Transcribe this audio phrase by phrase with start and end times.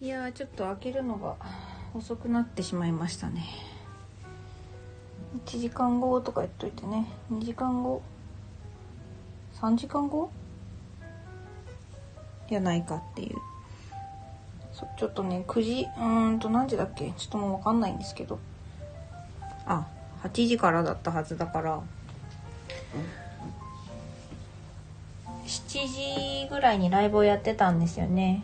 [0.00, 1.36] いやちょっと開けるのが
[1.94, 3.46] 遅くなってしまいましたね。
[5.46, 7.06] 1時間後とか言っといてね。
[7.32, 8.02] 2時間後
[9.60, 10.30] ？3時間後？
[12.50, 13.36] やないかっていう。
[14.98, 17.12] ちょっとね9時うんと何時だっけ？
[17.16, 18.38] ちょっともう分かんないんですけど。
[19.66, 19.86] あ
[20.24, 21.80] 8時からだったはずだから。
[25.46, 28.42] 7時ぐらいにライブをやってたんですよね。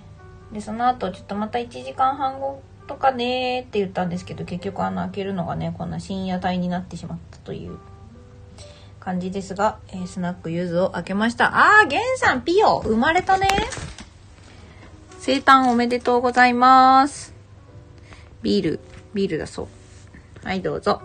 [0.53, 7.79] でその後ちょっとまた1時間半後とかねーって言ったんですけど結局あの開けるのがねこんな深夜帯になってしまったという
[8.99, 11.81] 感じですが、えースナックゆずを開けました。
[11.81, 13.49] あーゲンさんピヨ生まれたね。
[15.19, 17.35] 生誕おめでとうございます。
[18.43, 18.81] ビール
[19.15, 19.69] ビールだそ
[20.43, 20.47] う。
[20.47, 21.01] はいどうぞ。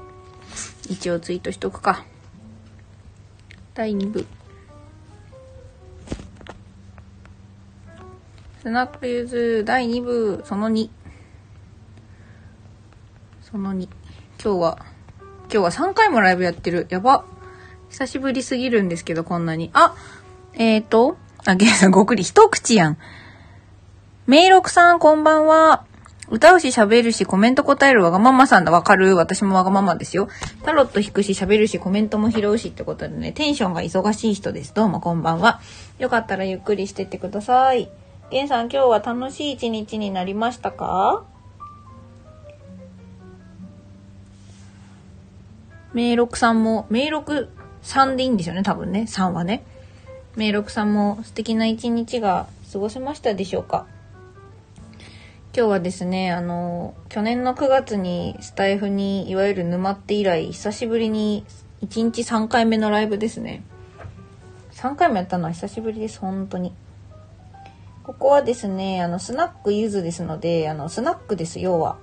[0.89, 2.05] 一応ツイートしとくか。
[3.73, 4.25] 第2部。
[8.65, 10.89] スナックユズ第2部その2
[13.39, 13.83] その2
[14.43, 14.79] 今日は
[15.41, 17.25] 今日は3回もライブやってるやば
[17.91, 19.95] 久しぶりすぎるんですけどこんなにあ
[20.55, 22.97] えーとあゲンさんごくり一口やん
[24.25, 25.85] メイロクさんこんばんは
[26.29, 30.27] 歌うし喋るしコメント答えるわがままさんだわかる私もわがままですよ。
[30.63, 34.73] タロット引くし喋るしコメントも拾うしってことでね、テンションが忙しい人です。
[34.73, 35.61] どうもこんばんは。
[35.99, 37.91] よかったらゆっくりしてってください。
[38.31, 41.23] ゲンさん今日は楽しい一日になりましたか？
[45.93, 47.49] メイロクさんも、メイロク
[47.81, 49.07] さんでいいんですよね、多分ね。
[49.07, 49.63] さんはね。
[50.35, 53.85] メイロクさんも素敵な一日が過ごせましたでしょうか？
[55.55, 61.45] 今日はですね、あの、去年の9月にスタイフにいわゆる沼って以来、久しぶりに
[61.85, 63.63] 1日3回目のライブですね。
[64.73, 66.73] 3回もやったのは久しぶりです、本当に。
[68.05, 71.97] ここはですね、あの、スナックゆずですので、あの、スナックです、要は。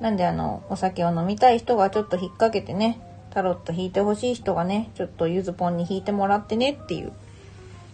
[0.00, 7.12] なんであの、お酒を飲みたい人がちょっと引っ掛けてね、タロット引いてほしい人がね、ちょっとゆずポンに引いてもらってねっていう、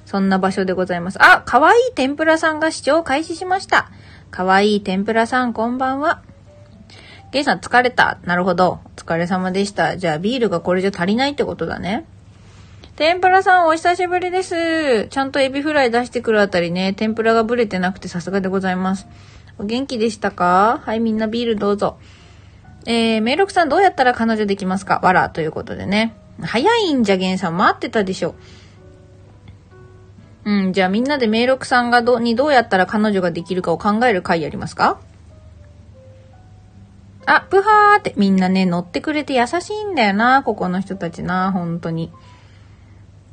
[0.04, 1.16] そんな場所でございます。
[1.22, 3.90] あ、かわいい天ぷらさんが視聴開始しました。
[4.30, 6.22] かわいい天ぷらさんこんばんは。
[7.32, 8.18] ゲイさん疲れた。
[8.24, 8.80] なるほど。
[8.84, 9.96] お疲れ様でした。
[9.96, 12.04] じゃあビールがこれじゃ足りないってことだね。
[12.96, 15.08] 天ぷらさんお久しぶりです。
[15.08, 19.06] ちゃんとエビフライ出してくるあたりね、天ぷらがブレてなくてさすがでございます。
[19.58, 20.80] お元気でしたか？
[20.82, 21.98] はい、みんなビールどうぞ。
[22.86, 25.00] えー、メイロクさんどうやったら彼女できますか？
[25.02, 26.16] わら、ということでね。
[26.40, 27.58] 早いんじゃ、ゲンさん。
[27.58, 28.34] 待ってたでしょ。
[30.46, 34.98] うん、じゃあみんなでメイロクさんがど、にどうやったら彼女ができるかを考える回やりますか？
[37.26, 42.10] あ、プハーってみんなね、乗ってくれて優しいんだよな、ここの人たちな、本当に。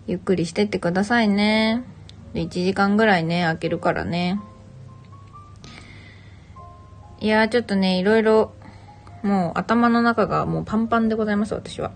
[0.06, 1.84] ゆっくりしてってくださいね。
[2.34, 4.40] 1時間ぐらいね、開けるからね。
[7.20, 8.54] いやー、ちょっとね、いろいろ、
[9.22, 11.92] もう頭の中がもうパンパンでございます、私は。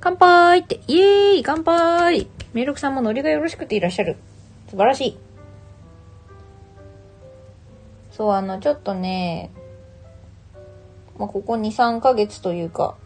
[0.00, 4.16] 乾杯って、イエーイ乾杯メイロクさんもノリがよろしくていらっしゃる。
[4.68, 5.18] 素晴らしい。
[8.10, 9.50] そう、あの、ちょっとね、
[11.16, 12.96] まあ、ここ2、3ヶ月というか、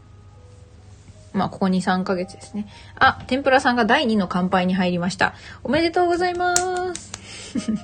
[1.39, 2.67] まあ、ここ2、3ヶ月ですね。
[2.97, 5.35] あ、天ぷらさんが第2の乾杯に入りました。
[5.63, 6.55] おめでとうございま
[6.95, 7.13] す。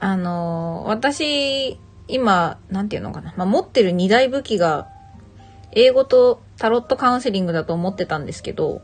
[0.00, 1.78] あのー私、
[2.08, 3.32] 今、なんていうのかな。
[3.36, 4.88] まあ、持ってる2大武器が、
[5.70, 8.82] 英語とタロットカウンセリングだと思ってたんですけど、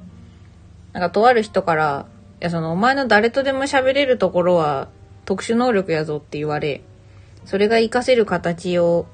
[0.93, 2.07] なんかとある人から、
[2.41, 4.89] いやそのお前の誰とでも喋れるところは
[5.25, 6.83] 特殊能力やぞって言われ、
[7.45, 9.07] それが活かせる形を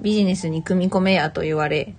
[0.00, 1.94] ビジネスに組み込めやと言われ、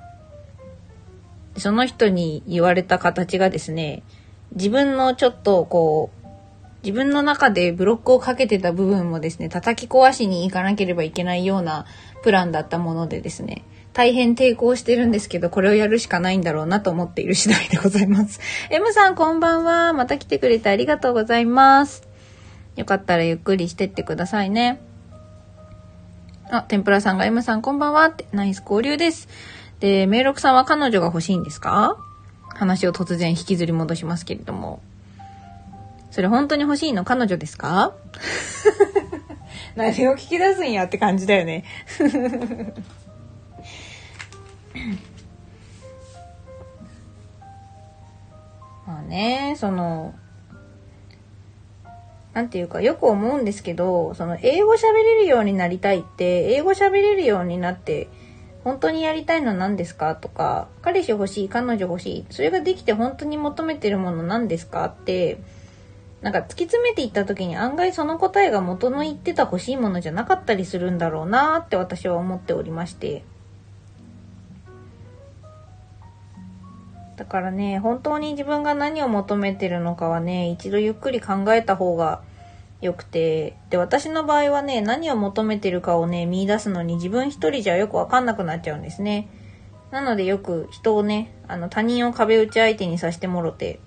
[1.58, 4.04] その人に言われた形がですね、
[4.54, 6.28] 自分のちょっとこう、
[6.84, 11.86] 自分の中でブロックをかけてた部分もですね、叩き壊しに行かなければいけないような
[12.24, 18.40] プランだったものでですね、大変抵抗してるんですけど、これをやるしかないんだろうなと思っている次第でございます。
[18.72, 19.92] M さんこんばんは。
[19.94, 22.08] また来てくれてありがとうございます。
[22.78, 24.80] よかったらゆっくりしてってくださいね。
[26.52, 29.28] あ、天ぷらさんが M さんこんばんはって、ナイス交流です。
[29.80, 31.98] で、メイロクさんは彼女が欲しいんですか？
[32.50, 34.82] 話を突然引きずり戻しますけれども。
[36.12, 37.06] それ本当に欲しいの？
[37.06, 37.94] 彼女ですか？
[39.76, 41.64] 何を聞き出すんやって感じだよね。
[48.88, 50.14] まあね、その、
[52.40, 58.08] なんていうかよく思うんですけど、その英語喋れるようになりたいって、英語喋れるようになって、
[58.64, 60.16] 本当にやりたいのは何ですか？
[60.16, 64.86] とか、彼氏欲しい、彼女欲しい、それができて本当に求めてるもの何ですか？
[64.86, 65.42] って、
[66.22, 73.26] なんか突き詰めていった時に案外その答えが元の言ってた欲しいものじゃなかったりするんだろうなって私は思っておりまして。
[77.18, 82.22] だからね、本当に自分が何を求めてるのかはね、一度ゆっくり考えた方が
[82.82, 89.28] 良くて、で、私の場合はね、何を求めてるかをね、見出すのに自分一人じゃよくわかんなくなっちゃうんですね。
[89.92, 93.80] なのでよく人をね、あの他人を壁打ち相手にさせてもろて、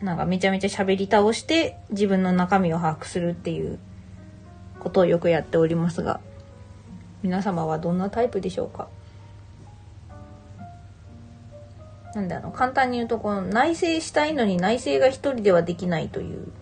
[0.00, 3.78] なんかめちゃめちゃ喋り倒して自分の中身を把握するっていう
[4.78, 6.20] ことをよくやっておりますが、
[7.22, 8.88] 皆様はどんなタイプでしょうか？
[12.14, 16.52] なんであの、簡単に言うと、この内省したいのに内省が一人ではできないという、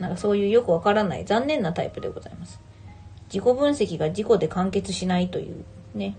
[0.00, 2.58] なんかそういうよくわからない残念なタイプでございます。
[3.32, 5.64] 自己分析が自己で完結しないという
[5.94, 6.16] ね。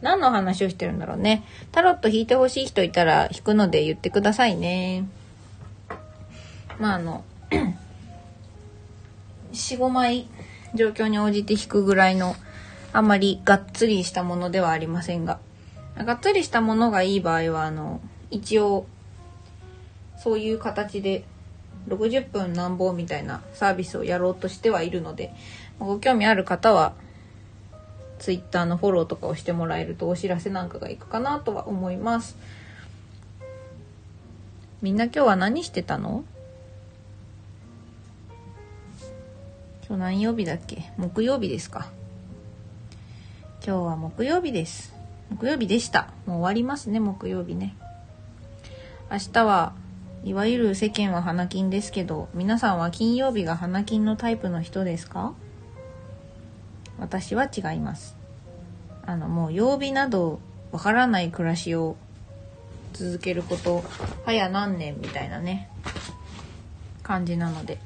[0.00, 1.44] 何の話をしてるんだろうね。
[1.72, 5.04] タロット引いてほしい人いたら引くので言ってくださいね。
[6.78, 7.22] まああの、
[9.52, 10.26] 4、5枚
[10.74, 12.34] 状況に応じて引くぐらいの
[12.92, 15.38] あまりがっつりしたものではありませんが。
[15.96, 18.00] がっつりしたものがいい場合は、あの、
[18.30, 18.86] 一応、
[20.16, 21.24] そういう形で
[21.88, 25.32] 60分なんぼみたいなサービスをやろうとしてはいるので、
[25.78, 26.92] ご興味ある方は、
[28.18, 32.36] Twitter のフォローとかをしてもらえるとお知らせなんかがいくかなとは思います。
[34.82, 36.24] みんな今日は何してたの？
[39.88, 40.92] 今日何曜日だっけ？
[40.98, 41.88] 木曜日ですか。
[43.66, 44.94] 今日は木曜日です。
[45.30, 46.12] 木曜日でした。
[46.26, 47.74] もう終わりますね、木曜日ね。
[49.10, 49.72] 明日は
[50.22, 55.32] いわゆる世間は花金ですけど、皆さんは金曜日が花金のタイプの人ですか？
[56.98, 58.16] 私は違います。
[59.06, 60.40] あの、もう曜日など
[60.72, 61.96] わからない暮らしを
[62.92, 63.82] 続けること、
[64.26, 65.70] 早何年みたいなね、
[67.02, 67.78] 感じなので。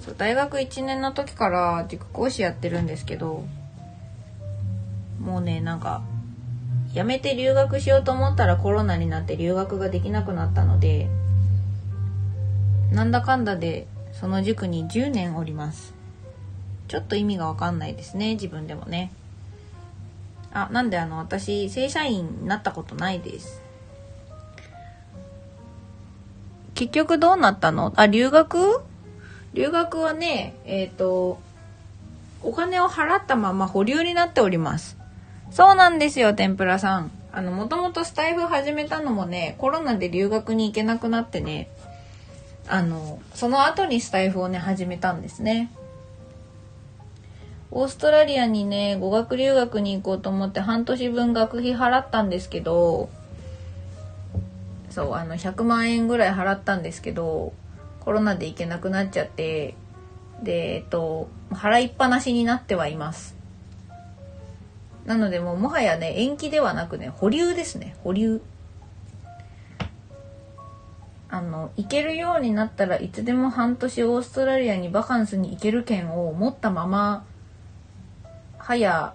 [0.00, 3.44] そう、大学1年の時から塾講師やってるんですけど、
[5.20, 6.02] もうね、なんか、
[6.94, 11.08] 辞めて留学しようと思ったらコロナになって留学ができなくなったので
[12.92, 15.94] なんだかんだでその塾に10年おります。
[16.88, 19.12] ちょっと意味がわかんないですね自分でもね。
[20.52, 23.62] あなんであの私正社員になったことないです。
[26.74, 27.92] 結局どうなったの？
[27.96, 28.80] あ留学？
[29.52, 31.40] 留学はねえっ、ー、と
[32.42, 34.96] お金を払ったまま保留になっております。
[35.50, 37.10] そうなんですよ、天ぷらさん。
[37.32, 41.68] あの、もともとスタイフ始めたのもね、コロナで留学に行けなくなってね、
[42.70, 45.70] あの、その後にスタイフをね、始めたんですね。
[47.70, 53.10] オーストラリアにね、語学留学に行こうと思って半年分学費払ったんですけど、
[54.90, 57.52] そう、あの、100万円ぐらい払ったんですけど、
[58.00, 59.74] コロナで行けなくなっちゃって、
[60.42, 63.40] で、えっと、払いっぱなしになってはいます。
[65.10, 68.40] なのでもうもはやね延期ではなくね保留ですね保留
[71.32, 77.24] あの行けるようになったらいつでも半年オーストラリアにバカンスに行ける券を持ったまま
[78.58, 79.14] 早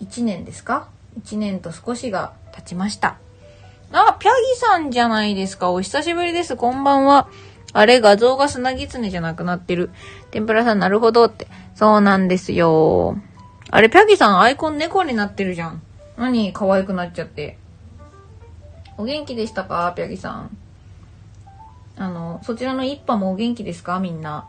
[0.00, 0.88] 1年ですか
[1.20, 3.18] ？1年と少しが経ちました。
[3.92, 5.70] あピャギさんじゃないですか？
[5.70, 6.56] お久しぶりです。
[6.56, 7.28] こんばんは。
[7.74, 9.90] あれ画像が砂狐じゃなくなってる。
[10.30, 11.46] 天ぷらさんなるほどって。
[11.74, 13.18] そうなんですよ。
[13.70, 15.82] あれ、ピャギさんアイコン猫になってるじゃん。
[16.16, 17.58] 何可愛くなっちゃって。
[18.98, 19.92] お元気でしたか？
[19.94, 20.56] ピャギさん。
[21.96, 24.00] あの、そちらの一派もお元気ですか？
[24.00, 24.48] みんな。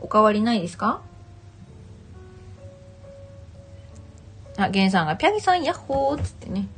[0.00, 1.00] お変わりないですか？
[4.56, 6.68] あ、ゲンさんが、ピャギさんヤッホーっつってね。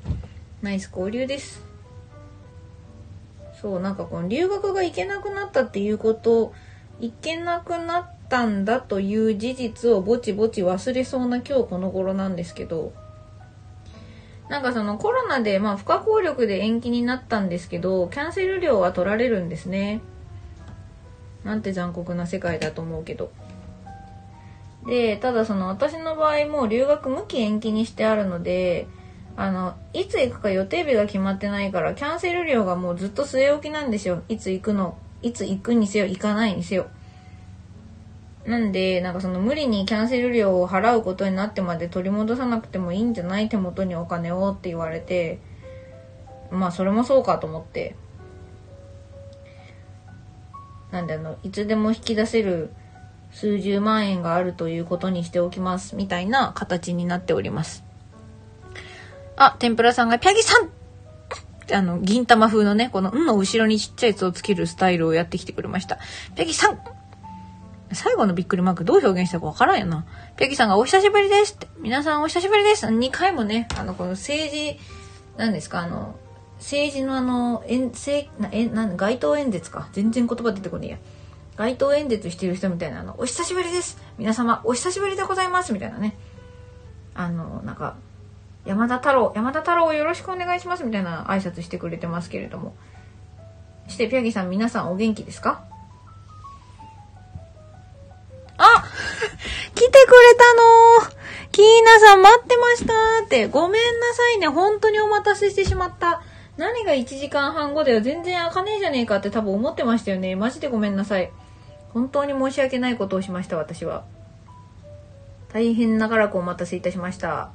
[0.63, 1.63] ナイス交流です。
[3.61, 6.55] そう、なんかこの留学が行けなくなったっていうこと、
[7.01, 12.93] 行けなくなったんだという事実をぼちぼち忘れそうな今日この頃なんですけど、
[14.49, 20.01] なんかそのコロナでまあ不可抗力で延期になったんですけど、キャンセル料は取られるんですね。
[21.45, 23.33] なんて残酷な世界だと思うけど。
[24.87, 28.87] で、ただその私の場合も留学無期延期にしてあるので、
[29.37, 34.23] あの、いつ行くか予定日が決まってないから、キャンセル料がもうずっと据え置きなんですよ。
[34.29, 36.87] いつ行くの、いつ行くにせよ、行かないにせよ。
[38.47, 45.41] なんで、なんかその無理にキャンセル料を払うことになってまで取り戻さなくてもいいんじゃない手元にお金をって言われて、
[46.51, 47.97] まあそれもそうかと思って。
[50.93, 52.73] なんであの、いつでも引き出せる
[53.33, 55.97] 数十万円があるということにしておきます。
[55.97, 57.83] みたいな形になっております。
[59.37, 60.71] あ、天ぷらさんが、ピャギさん
[61.73, 65.99] あの、銀玉風のね、この、んの後ろにちっちゃいやつをつけるスタイルをやってきてくれました。
[66.37, 66.96] ペギさん
[67.93, 70.05] 最後のびっくりマークどう表現したかわからんよな。
[70.37, 71.69] ペギさんがお久しぶりですって。
[71.79, 72.87] 皆さんお久しぶりです。
[72.87, 74.79] 2回もね、あの、この政治、
[75.37, 76.17] 何ですか、あの、
[76.59, 79.89] 政治のあの、演、せな、え、な、街頭演説か。
[79.93, 80.97] 全然言葉出てこねえや。
[81.57, 83.99] 街頭演説してる人みたいな、あの、お久しぶりです。
[84.19, 85.73] 皆様、お久しぶりでございます。
[85.73, 86.17] みたいなね。
[87.15, 87.97] あの、なんか、
[88.65, 90.83] 山田太郎、山田太郎よろしくお願いします。
[90.85, 92.75] みたいな挨拶してくれてますけれども。
[93.87, 95.63] して、ピャギさん、皆さんお元気ですか？
[98.59, 98.85] あ
[99.75, 100.01] 来てくれ
[101.09, 101.17] たの
[101.53, 102.93] キーナさん待ってました
[103.25, 103.49] って。
[103.49, 104.47] ごめんなさいね。
[104.49, 106.23] 本当にお待たせしてしまった。
[106.59, 108.01] 何が1時間半後だよ。
[108.01, 110.37] 全然開かねえじゃねえかって多分思ってましたよね。
[110.37, 111.31] マジでごめんなさい。
[111.95, 114.05] 本当に申し訳ないことをしました、私は。
[115.53, 117.51] 大変長らくお待たせいたしました。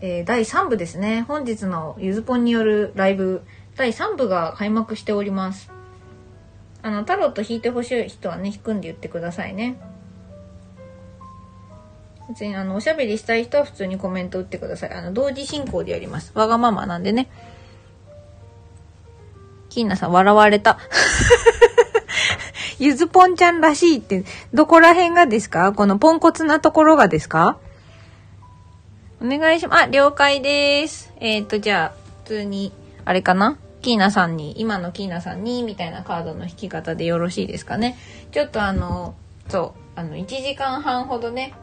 [0.00, 1.22] えー、第3部ですね。
[1.28, 3.42] 本日のゆずぽんによるライブ、
[3.76, 5.70] 第3部が開幕しております。
[6.82, 9.76] あの、タロット引いてほしい人はね、引くんで言ってくださいね。
[12.28, 14.90] 別にあの、おしゃべりしたい人は普通にコメント打ってください。
[14.92, 16.32] あの、同時進行でやります。
[16.34, 17.28] わがままなんでね。
[19.68, 20.78] キーナさん笑われた。
[22.78, 25.72] ゆずぽんちゃんらしいって、どこら辺がですか？
[25.72, 27.58] このポンコツなところがですか？
[29.22, 29.82] お願いします。
[29.84, 31.12] あ、了解です。
[31.20, 32.72] えっ、ー、と、じゃあ、普通に、
[33.04, 33.58] あれかな？
[33.82, 37.96] キーナさんに、今のキーナさんに、みたいなカードの引き方でよろしいですかね？
[38.32, 39.14] ちょっとあの、
[39.48, 41.54] そう、あの、1時間半ほどね、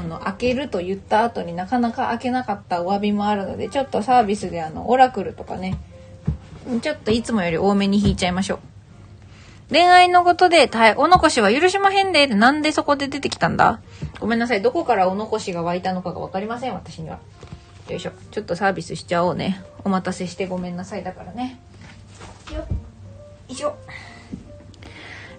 [0.00, 5.78] あの、開けると言った後になかなか開けなかったお詫びもあるので、ちょっとサービスであの、オラクルとかね、
[6.82, 8.58] ちょっといつもより多めに引いちゃいましょう。
[9.70, 13.80] 恋愛のことで、たい、お残しは許しまへんで、なんでそこで出てきたんだ？
[14.18, 14.62] ごめんなさい。
[14.62, 17.18] どこからお残しが湧いたのかがわかりません、私には。
[17.88, 18.12] よいしょ。
[18.30, 19.62] ちょっとサービスしちゃおうね。
[19.84, 21.04] お待たせしてごめんなさい。
[21.04, 21.60] だからね。
[22.50, 22.66] よよ
[23.48, 23.76] いしょ。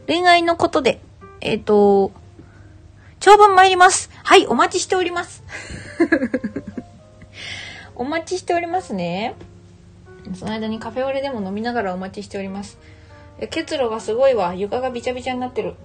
[0.07, 1.01] 恋愛のことで、
[1.41, 2.11] えっ、ー、と、
[3.19, 4.10] 長文参ります。
[4.23, 5.43] はい、お待ちしております。
[7.95, 9.35] お待ちしておりますね。
[10.35, 12.77] その間にカフェオレでも飲みながらお待ちしております。
[13.49, 14.53] 結露がすごいわ。
[14.53, 15.75] 床がびちゃびちゃになってる。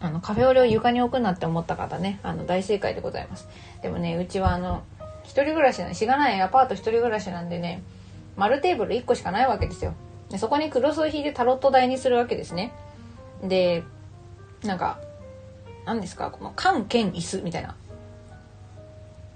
[0.00, 3.48] あの、カフェオレを床に置くなって思った方ね、あの、大正解でございます。
[3.82, 4.82] でもね、うちはあの、
[5.24, 7.82] 一人暮らしなしがないアパート一人暮らしなんでね、
[8.36, 9.94] 丸テーブル1個しかないわけですよ。
[10.30, 12.72] でそこにクロスを引いてタロット台にするわけですね。
[13.42, 13.82] で、
[14.62, 15.00] なんか、
[15.88, 16.30] 何ですか？
[16.30, 17.74] この缶兼椅子みたいな。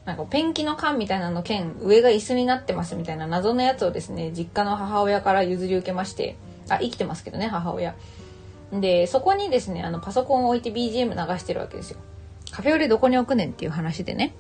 [0.05, 6.37] なんかペンキの缶みたいなの兼上が椅子になってますみたいな謎のやつをですね、実家の母親から譲り受けまして、
[6.69, 7.95] あ、生きてますけどね、母親。
[8.73, 11.99] で、そこにですね、あの、パソコンを置いて BGM 流してるわけですよ。
[12.51, 14.35] カフェオレどこに置くねんっていう話でね。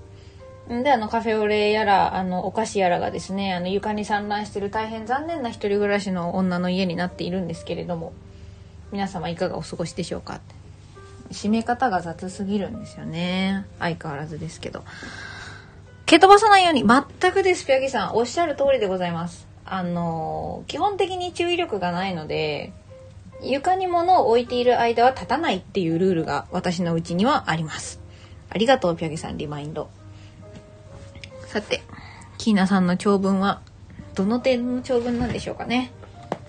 [0.69, 8.13] で、あの、カフェオレやら、あの、お菓子やらがですね、あの、床に散乱してる大変残念な一人暮らしの女の家になっているんですけれども、
[8.91, 10.41] 皆様いかがお過ごしでしょうか
[11.33, 13.67] 締め方が雑すぎるんですよね。
[13.79, 14.85] 相変わらずですけど。
[16.07, 18.17] 蹴飛ばさないように、全くです、ピアギさん。
[18.17, 19.47] おっしゃる通りでございます。
[19.65, 22.73] あの、基本的に注意力がないので、
[23.43, 28.01] 床に物を置いている間は立たないっていうルールが私のうちにはあります。
[28.51, 29.89] ありがとう、ピアギさん、リマインド。
[31.47, 31.83] さて、
[32.39, 33.63] キーナさんの長文は、
[34.15, 35.93] どの程度の長文なんでしょうかね。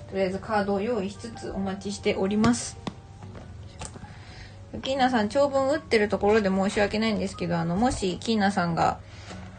[0.10, 2.78] とりあえずカードを用意しつつお待ちしております。
[4.82, 9.00] キーナさん長文打ってるところで申し訳ないんですけど、あの、もしキーナさんが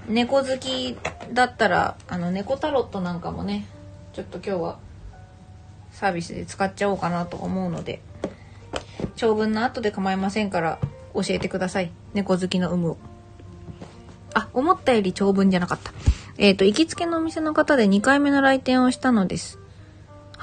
[0.09, 0.97] 猫好き
[1.33, 3.66] だったら、あの、猫タロットなんかもね、
[4.12, 4.78] ちょっと今日は
[5.92, 8.02] サービスで使っちゃおうかなと思うので、
[9.16, 10.78] 長文の後で構いませんから
[11.14, 11.92] 教えてください。
[12.12, 12.97] 猫好きの有無を。
[14.35, 15.92] あ、思ったより長文じゃなかった。
[16.37, 19.61] えっ、ー、と、行きつけのお店の方で2回目の来店をしたのです。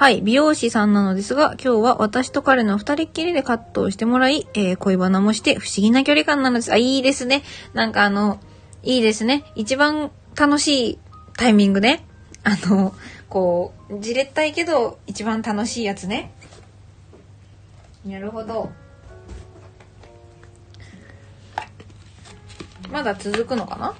[0.01, 6.73] はい、美容師さんなのですが、今日は私と彼の二人っきりでカットをしてもらい、えー、恋バナもして不思議な距離感なのです。
[6.73, 7.43] あ、いいですね。
[7.75, 8.39] なんかあの、
[8.81, 9.43] いいですね。
[9.53, 10.99] 一番楽しい
[11.37, 12.03] タイミングね。
[12.43, 12.95] あの、
[13.29, 16.33] こう、じれったいけど、一番楽しいやつね。
[18.03, 18.71] なるほど。
[22.91, 23.95] まだ続くのかな？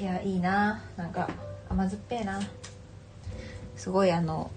[0.00, 0.82] いや、いいな。
[0.96, 1.30] なんか、
[1.68, 2.40] 甘酸っぱいな。
[3.84, 4.50] すごいあの、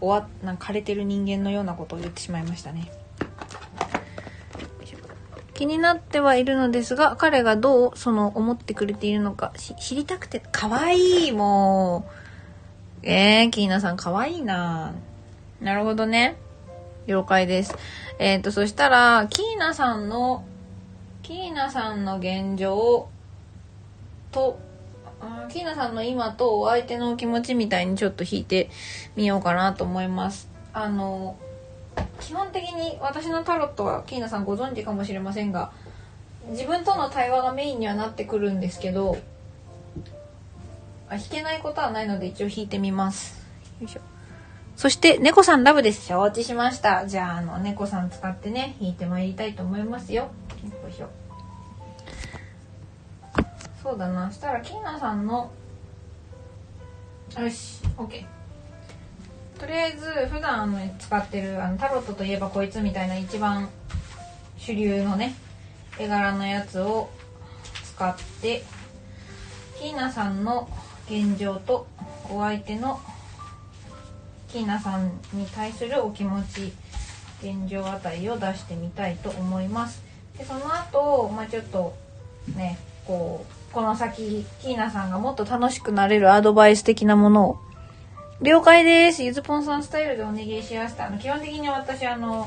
[0.00, 2.90] 終わなんか枯れてる人間のようなことを言ってしまいましたね。
[5.54, 12.04] 気になってはいるのですが、彼がどうその思ってくれているのか知りたくて、かわいい、も
[13.04, 13.06] う。
[13.06, 14.92] えー、キーナさんかわいいな
[15.60, 16.34] なるほどね。
[17.06, 17.76] 了解です。
[18.18, 20.44] えっ、ー、と、そしたら、キーナさんの、
[21.22, 23.08] キーナさんの現状、
[24.32, 24.58] と、
[25.48, 28.70] キーナさんの今とお相手の気持ちみたいにちょっと引いて
[29.16, 30.48] みようかなと思います。
[30.72, 31.36] あの、
[32.20, 35.72] 基本的に私のタロットはキーナさんご存知かもしれませんが、
[36.48, 39.18] 自分との対話がメインにはなってくるんですけど、
[41.08, 43.44] あ弾けないことはないので一応弾いてみます。
[43.80, 44.00] よいしょ。
[44.76, 46.06] そして、猫さんラブです。
[46.06, 47.06] 承知しました。
[47.06, 50.24] じゃあ、あの、猫さん使ってね、弾いてまいりたいと思いますよ。
[50.82, 51.08] よいしょ。
[53.84, 54.32] そうだな。
[54.32, 55.52] したら、キーナさんの、
[57.38, 58.24] よし、OK。
[59.60, 63.68] とりあえず、普段あの使ってる、あの、タロットといえばこいつみたいな一番
[64.56, 65.34] 主流のね、
[65.98, 67.10] 絵柄のやつを
[67.84, 68.64] 使って、
[69.78, 70.66] キーナさんの
[71.06, 71.86] 現状と
[72.30, 72.98] お相手の
[74.48, 76.72] キーナさんに対するお気持ち
[77.42, 80.02] 現状あたりを出してみたいと思います
[80.38, 81.94] でその後、まあちょっと
[82.56, 87.58] ねこうこの先キーナさんがもっと楽しくなれるアドバイス的なものを。
[88.40, 89.24] 了解です。
[89.24, 92.46] ゆずぽんさんスタイルでお願いしましたあの基本的に私あの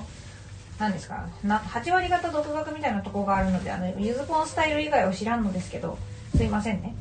[0.79, 1.27] 何ですか？
[1.43, 5.97] な8割方独学みたいなとこがあるのであのゆずぽんスタイル以外を知らんのですけど
[6.35, 6.95] すいませんね。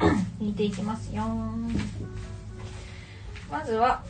[0.40, 1.22] 引いていきますよ。
[3.50, 4.00] まずは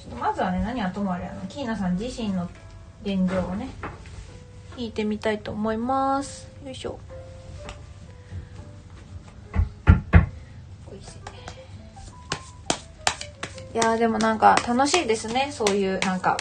[0.00, 2.48] ちょっとまずはね何はともあれあのキーナさん自身の
[3.02, 3.68] 現状をね
[4.76, 6.48] 弾いてみたいと思います。
[6.64, 7.00] よいしょ
[13.72, 15.50] いやでもなんか楽しいですね。
[15.52, 16.36] そういうなんか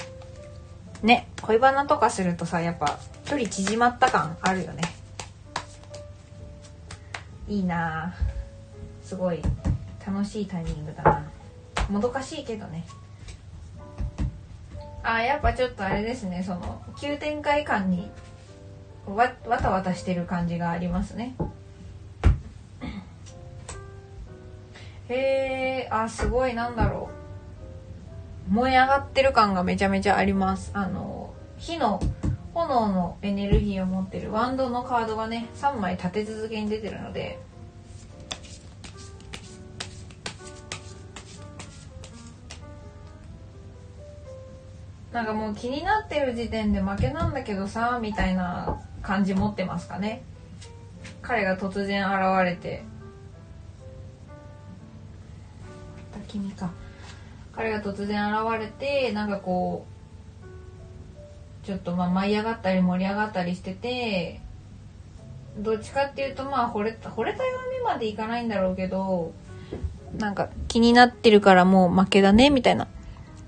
[1.03, 4.81] ね恋バナとかするとさやっぱ距離縮まった感あるよね。
[7.47, 8.15] いいな
[9.03, 9.41] すごい
[10.05, 11.31] 楽しいタイミングだな。
[11.89, 12.85] もどかしいけどね。
[15.03, 16.43] あやっぱちょっとあれですね。
[16.43, 18.09] その急展開感に
[19.07, 21.35] わわたわたしてる感じがありますね。
[25.07, 27.18] へえあすごいなんだろう。
[28.49, 30.71] 燃え上がってる感がめちゃめちゃあります。
[30.73, 31.99] あの火の
[32.53, 34.31] 炎のエネルギーを持ってる。
[34.31, 37.39] ワンドのカードがね3枚立て続けに出てるので。
[45.11, 50.23] なんかもう気になってる時点で負けなんだけどさみたいな感じ持ってますかね。
[51.21, 52.83] 彼が突然現れて。
[56.27, 56.69] 君か。
[57.59, 59.85] 彼が突然現れてなんかこ
[61.63, 64.39] うちょっとまあ舞い上がったり盛り上がったりしてて
[65.57, 69.33] どっちかっていうとまあ惚れた惚れた弱みまでいかないんだろうけど
[70.17, 72.87] なんか気になってるからもう負けだねみたいな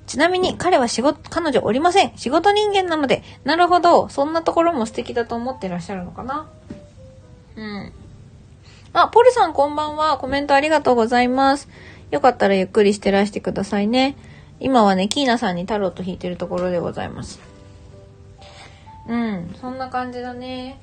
[0.08, 2.12] ちなみに彼は仕事、彼女おりません。
[2.18, 4.10] 仕事人間なので、なるほど。
[4.10, 6.50] そんなところも素敵だと思ってらっしゃるのかな。
[7.56, 7.94] うん。
[8.92, 10.18] あ、ポルさんこんばんは。
[10.18, 11.70] コメントありがとうございます。
[12.12, 14.16] よかったらゆっくりしてらしてくださいね。
[14.60, 17.40] 今はね、キーナさんにタロット引いてるところでございます。
[19.08, 20.80] うん、そんな感じだね。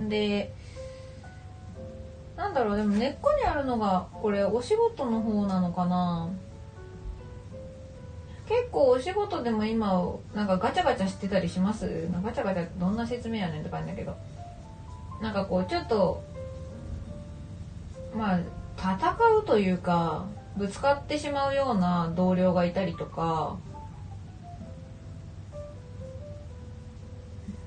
[0.00, 0.52] で、
[2.36, 6.28] なんだろう、でも根っこにあるのが、これお仕事の方なのかな
[8.46, 12.08] 結構お仕事でも今なんかガチャガチャしてたりします？
[12.22, 14.14] ガチャガチャどんな説明やねんって感じだけど
[15.22, 16.22] なんかこうちょっと
[18.14, 18.40] まあ
[18.76, 23.56] 戦うというかぶつかってしまうような同僚がいたりとか。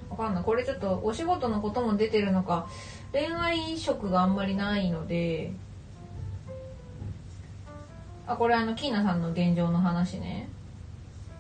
[0.10, 0.44] わかんない。
[0.44, 2.68] これちょっとお仕事のことも出てるのか。
[3.12, 5.52] 恋愛色があんまりないので。
[8.26, 10.50] あこれあのキーナさんの現状の話ね。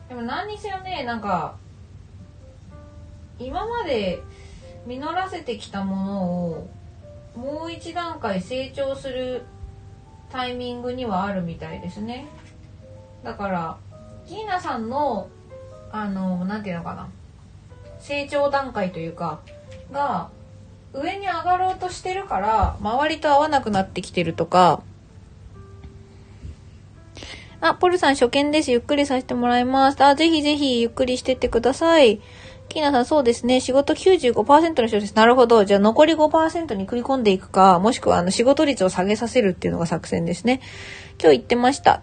[0.07, 1.57] でも何にせよねなんか
[3.39, 4.23] 今まで
[4.85, 6.69] 実らせてきたものを
[7.35, 9.43] もう一段階成長する
[10.31, 12.27] タイミングにはあるみたいですね
[13.23, 13.77] だから
[14.27, 15.29] キーナさんの
[15.91, 17.07] あの何て言うのかな
[17.99, 19.39] 成長段階というか
[19.91, 20.29] が
[20.93, 24.81] 上に上がろうとしてるから周りと合わなくなってきてるとか
[27.59, 28.69] あ、ポルさん初見です。
[28.69, 30.03] ゆっくりさせてもらいます。
[30.03, 32.21] あ、ぜひぜひゆっくりしてってください。
[32.69, 33.61] キーナさん、そうですね。
[33.61, 35.13] 仕事95%の人です。
[35.15, 35.65] なるほど。
[35.65, 40.61] じゃあ残り5%に食い込んでいくか、もしくはあの仕事率を下げさせるっていうのが作戦ですね。
[41.19, 42.01] 今日言ってました。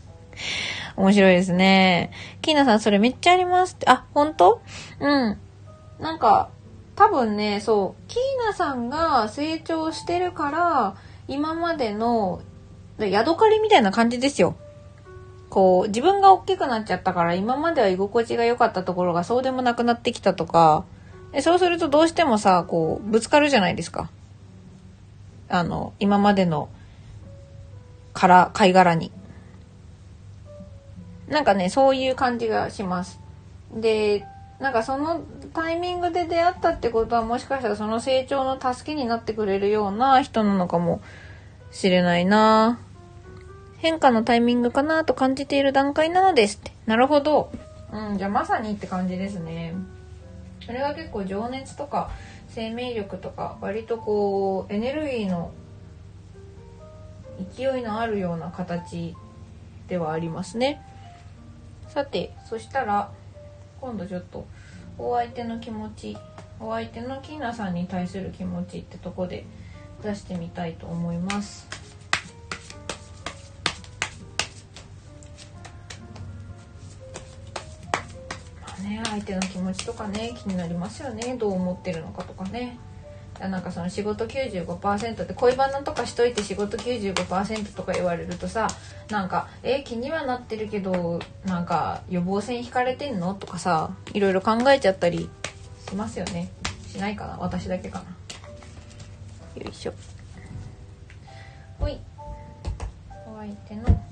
[0.96, 2.12] 面白いですね。
[2.42, 3.88] キーナさん、それめっちゃありますって。
[3.88, 4.60] あ、本当？
[5.00, 5.38] うん。
[5.98, 6.50] なんか、
[6.96, 10.96] 多分ね、そう、キーナさんが成長してるから、
[11.28, 12.42] 今までの
[12.98, 14.56] ヤドカリみたいな感じですよ。
[15.50, 20.84] こう、自分が大きくなっちゃったから今までは居心地が良かったところがそうでもなくなってきたとか、
[21.32, 24.08] でそうするとどうしてもさ、こう、ぶつかるじゃないですか。
[25.48, 26.68] あの、今までの、
[28.14, 29.12] から、貝殻に。
[31.28, 33.20] なんかね、そういう感じがします。
[33.74, 34.24] で、
[34.60, 35.22] なんかその
[35.54, 41.00] タイミングで出会ったってことはもしかしたらその成長の助けになってくれるような人なのかも
[41.70, 42.89] しれないなぁ
[43.80, 46.72] 変化のタイミングかなと感じている段階なのですって。
[46.86, 47.50] なるほど。
[47.92, 49.74] うん、じゃあまさにって感じですね。
[50.64, 52.10] それは結構情熱とか
[52.48, 55.50] 生命力とか割とこうエネルギーの
[57.54, 59.16] 勢いのあるような形
[59.88, 60.82] ではありますね。
[61.88, 63.10] さて、そしたら
[63.80, 64.46] 今度ちょっと
[64.98, 66.18] お相手の気持ち
[66.60, 69.46] お相手のキーナさんに対する気持ちってとこで
[70.02, 71.79] 出してみたいと思います。
[78.90, 82.76] ね、相手の気持ちとかね気になりますよねどう思ってるのかとかね。
[83.38, 88.68] なんかその仕事95%って恋バナとかしといて仕事95%とか言われるとさ
[89.08, 95.30] なんか「え気にはなってるけどなんか予防線引かれてんの?」とかさいろいろ考えちゃったり
[95.88, 96.50] しますよね
[96.86, 98.02] しないかな私だけか
[99.56, 99.94] なよいしょ
[101.78, 101.98] ほい
[103.26, 104.09] お相手の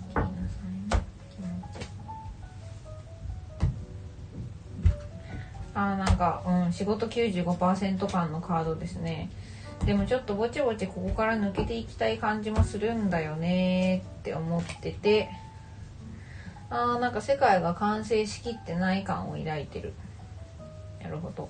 [5.79, 9.31] あなんかうん仕事95%感のカードですね。
[9.87, 15.31] でもちょっとぼちぼちここから抜けていきたい感じもするんだよねって思ってて。
[16.71, 19.95] あーなんか世界が完成しきってない感を抱いてる。
[21.01, 21.49] なるほど。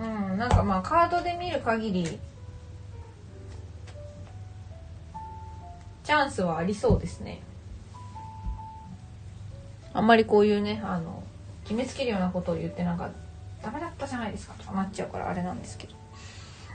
[0.00, 2.18] うんなんかまあカードで見る限り
[6.04, 7.40] チャンスはありそうですね。
[9.92, 11.22] あんまりこういうねあの
[11.64, 13.10] 決めつけるようなことを言ってなんか
[13.62, 16.00] ダメだったじゃないですかとかなっちゃうからあれなんですけど。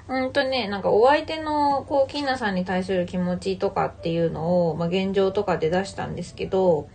[0.07, 6.87] うんとねなんかお相手のこうキーナさんに対する気持ちとかっていうのを、まあ、現状とかで出したんですけど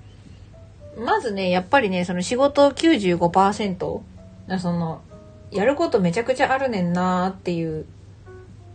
[0.97, 4.01] まずねやっぱりねその仕事95%
[4.59, 5.01] その
[5.51, 7.85] やることめちゃくちゃあるねんなーっていう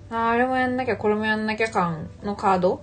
[0.10, 2.82] ああれもやんなきゃこれもやんなきゃ感のカード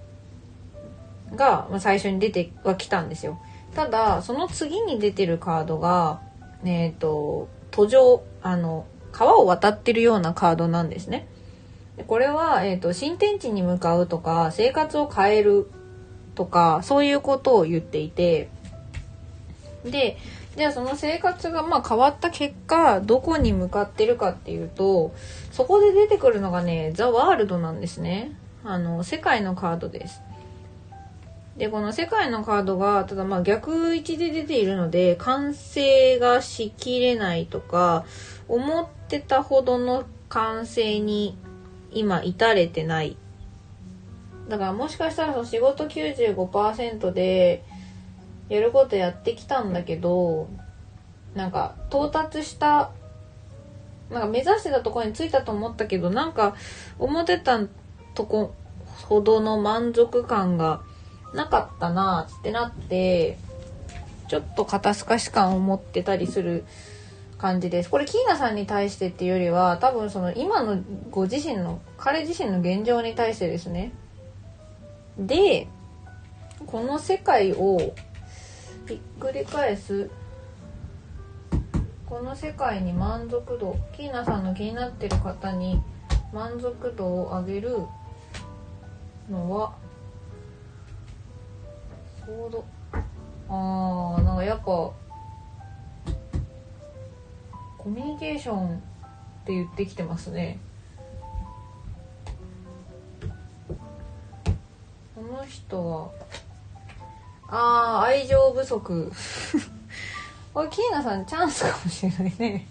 [1.35, 3.39] が最初に出てはきたんですよ。
[3.75, 6.21] ただ、その次に出てるカードが、
[6.65, 11.27] えっ、ー、と、途上、あの、川を渡ってるようなカードなんですね。
[11.97, 15.71] でこれは、えっ、ー、と、新天地に向かうとか、生活を変える
[16.35, 18.49] とか、そういうことを言っていて、
[19.85, 20.17] で、
[20.57, 25.15] じゃあその生活がまあ変わった結果、どこに向かってるかっていうと、
[25.51, 28.33] そこで出てくるのがね、ザ・ワールドなんですね。
[28.65, 30.21] あの、世界のカードです。
[31.57, 38.05] で、この世界のカードが、ただまあ逆位置で出ているので、完成がしきれないとか、
[38.49, 41.37] 思ってたほどの完成に
[41.93, 43.17] 今至れてない。
[44.49, 47.65] だからもしかしたらその仕事95%で
[48.49, 50.49] やることやってきたんだけど、
[51.35, 52.91] なんか到達した、
[54.11, 56.55] なんか目指してたところに着いたと思ったけど、なんか
[56.99, 57.61] 思ってた
[58.15, 58.55] とこ
[59.05, 60.83] ほどの満足感が
[61.35, 63.39] なかったなってなって
[64.29, 66.65] ちょっと肩透かし感を持ってたりする
[67.39, 67.91] 感じです。
[67.91, 73.93] これキーナさんに対してっていうよりは多分その今のご自身の彼自身の現状に対してですね。
[75.19, 75.67] で
[76.67, 77.79] この世界を
[78.87, 80.11] ひっくり返す
[82.07, 85.83] この世界に満足度キーナさんの気になってる方に
[86.33, 87.79] 満足度を上げる
[89.31, 89.75] のは
[92.27, 92.65] ソード
[93.49, 94.95] あーなんかやっぱコ
[97.87, 98.81] ミュニケーションっ
[99.45, 100.59] て言ってきてますね。
[105.17, 106.11] この人は。
[107.49, 109.11] ああ愛情不足。
[110.55, 112.67] これキーナさんチャンスかもしれないね。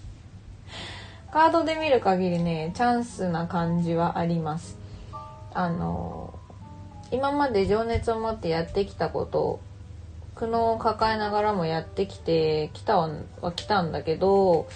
[1.31, 4.77] カードで見る限りねチャンスな感じはあります。
[5.53, 6.30] あの
[7.11, 9.59] 今まで情熱を持ってやってきたこと
[10.35, 13.11] 苦悩を抱えながらもやってきてきたは
[13.55, 14.67] 来たんだけど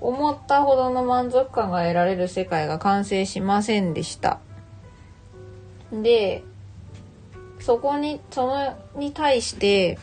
[0.00, 4.40] 思ったほどの満足感が得られる世界が完成しませんでした。
[5.92, 6.42] で
[7.60, 9.98] そこにそのに対して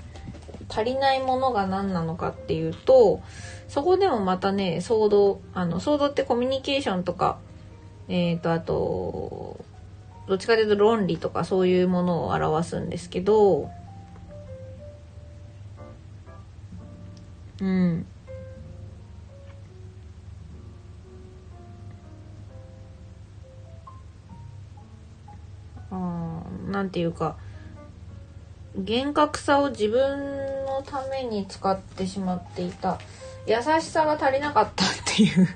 [0.69, 3.21] 足りないものが何なのかっていうと
[3.67, 7.39] そこでもまたね騒動あの騒動ってコミュニケーションとか
[8.07, 9.58] えっ、ー、とあと
[10.29, 13.71] どっちかというと論理とかそういうものを表すんですけど
[17.59, 18.05] うん。
[25.91, 27.35] あなんていうか
[28.77, 32.99] 厳格さを自分のために使ってしまっていた。
[33.47, 35.47] 優しさが足りなかったっていう。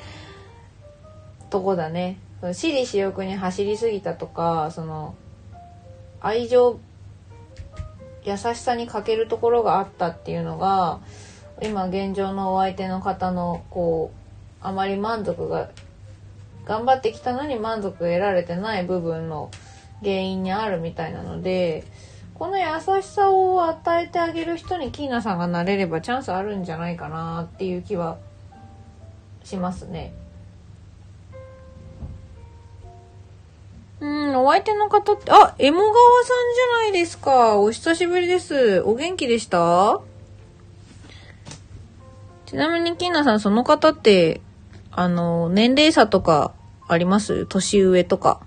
[1.48, 2.18] とこだね。
[2.40, 5.14] 私利私欲に走りすぎたとかその
[6.20, 6.78] 愛情
[8.24, 11.00] 優しさに欠けるところがあったっていうのが
[11.62, 15.70] 今現状のお相手の方のこうあまり満足が
[16.66, 19.50] 頑張ってきたのに満足得られてない部分の
[20.00, 21.84] 原因にあるみたいなので
[22.34, 22.66] この優
[23.00, 28.18] しさを与えてあげる人にキーナさんがなれればチャンスあるんじゃないかなっていう気は
[29.42, 30.12] しますね。
[33.98, 37.56] うん、お相手の方って、あ、エモ川さんじゃないですか。
[37.56, 38.82] お久しぶりです。
[38.82, 40.00] お元気でした？
[42.44, 44.42] ちなみに、キーナさん、その方って、
[44.90, 46.52] あの、年齢差とか
[46.86, 47.46] あります？
[47.46, 48.40] 年上とか。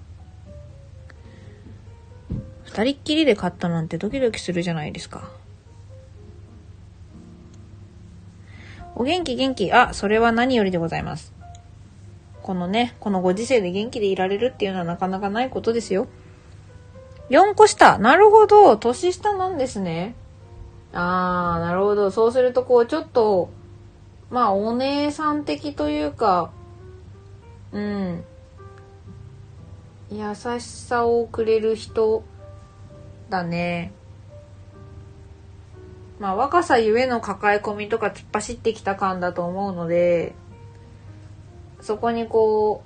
[2.64, 5.32] 二人っきりで買ったなんてドキドキするじゃないですか。
[8.96, 9.74] お元気元気。
[9.74, 11.34] あ、それは何よりでございます。
[12.50, 16.08] このね、このご時世で元気でいられるっていうのはなかなかないことですよ。
[17.30, 18.00] 4個下。
[18.00, 18.76] なるほど。
[18.76, 20.16] 年下なんですね。
[20.92, 22.10] あー、なるほど。
[22.10, 23.52] そうすると、こう、ちょっと、
[24.32, 26.50] まあ、お姉さん的というか、
[27.72, 28.24] うん。
[30.10, 32.24] 優しさをくれる人
[33.30, 33.92] だね。
[36.18, 40.34] まあ、若さゆえの抱え込みとか突っ走ってきた感だと思うので、
[41.82, 42.84] そこにこ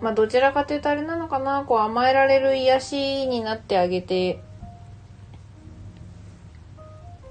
[0.00, 4.42] う、まあどちらかというとあれなのかな、こう甘えられる癒しになってあげて、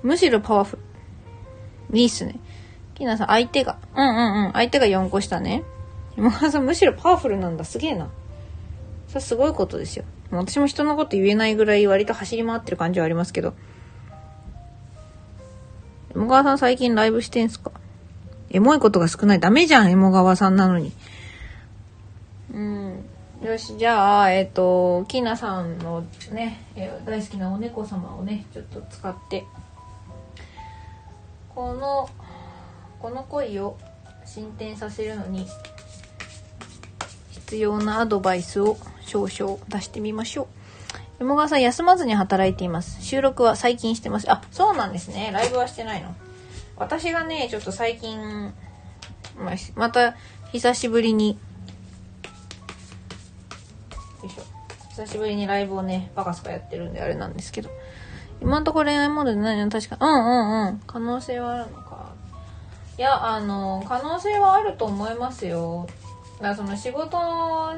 [0.03, 0.77] むしろパワフ
[1.91, 1.97] ル。
[1.97, 2.35] いいっすね。
[2.95, 5.63] きなさん、相手が、うんうんうん、相手が4個下ね。
[6.15, 7.63] 山川さん、むしろパワフルなんだ。
[7.63, 8.09] すげえな。
[9.07, 10.05] それすごいことですよ。
[10.31, 13.53] も私も人のこと言えないぐらい割と走り回ってる感じはありますけど。
[16.13, 17.71] 山川さん最近ライブしてんすか？
[18.51, 19.39] エモいことが少ない。
[19.39, 20.91] ダメじゃん、エモ川さんなのに。
[22.53, 23.05] うん。
[23.43, 29.45] よし、じゃあ、えっ、と、きなさんのね、えー大好きなお猫様をね、ちょっと使って、
[31.53, 32.09] この、
[32.99, 33.77] この恋を
[34.25, 35.47] 進展させるのに、
[37.31, 40.47] 必要なアドバイスを少々出してみましょう。
[41.19, 43.03] 山川さん休まずに働いています。
[43.03, 44.31] 収録は最近してます。
[44.31, 45.31] あ、そうなんですね。
[45.33, 46.15] ライブはしてないの？
[46.79, 48.53] 私がね、ちょっと最近、
[49.37, 50.15] まあまた
[50.51, 51.37] 久しぶりに、
[54.23, 54.43] よいしょ。
[54.89, 57.69] 久しぶりにライブをね、バカスカやってるんであれなんですけど。
[58.41, 60.81] 今んとこ恋愛モードでないの確か、うんうんうん。
[60.87, 62.13] 可能性はあるのか。
[62.97, 65.87] いや、あの、可能性はあると思いますよ。
[66.37, 67.17] だからその仕事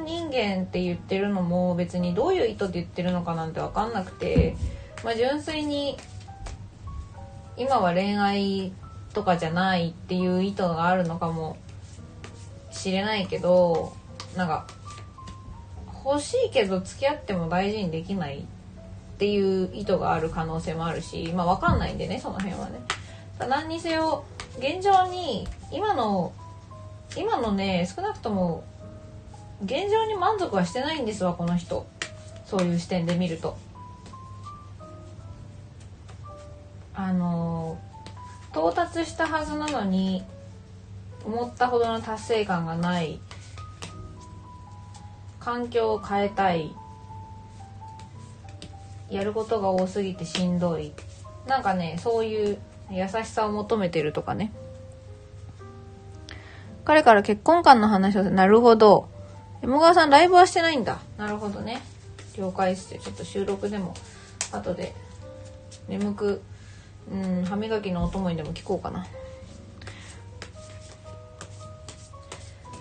[0.06, 4.56] 人間って言ってるのも別にどういう意図で言ってるのかなんてわかんなくて、
[5.04, 5.98] まあ純粋に
[7.58, 8.72] 今は恋愛
[9.14, 11.58] とかじゃないっていう意図があるのかも
[12.72, 13.94] しれないけど、
[14.36, 14.68] なんか
[16.06, 18.44] 欲しいけど付き合っても大事にできないっ
[19.18, 22.80] ていう意図がある可能性もあるし、まあわかんないんでね、その辺はね。
[23.48, 24.24] 何にせよ、
[24.58, 26.34] 現状に今の
[27.18, 28.64] 今のね少なくとも
[29.64, 31.86] 現状に満足はしてないんですわこの人
[32.46, 33.58] そういう視点で見ると
[36.94, 37.80] あの
[38.54, 40.24] 到達したはずなのに
[41.26, 43.20] 思ったほどの達成感がない
[45.40, 46.76] 環境を変えたい
[49.10, 50.94] やることが多すぎてしんどい
[51.48, 52.58] なんかねそういう
[52.92, 54.52] 優しさを求めてるとかね
[56.84, 59.08] 彼から結婚観の話をなるほど。
[59.62, 61.00] 山川さんライブはしてないんだ。
[61.18, 61.82] なるほどね。
[62.38, 63.02] 了解っすよ。
[63.02, 63.94] ちょっと収録でも、
[64.52, 64.94] 後で、
[65.88, 66.42] 眠く、
[67.10, 69.08] うん、歯磨きのお供にでも聞こうかな。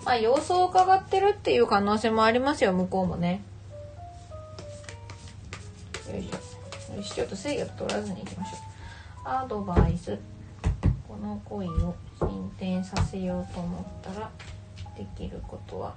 [0.05, 3.41] まあ、様子を伺ってるっていう可能性もありますよ、向こうもね。
[6.11, 6.95] よいしょ。
[6.95, 8.59] よし、ちょっと制御取らずに行きましょう。
[9.29, 10.17] アドバイス。
[11.07, 14.31] この恋を進展させようと思ったら
[14.97, 15.93] できることは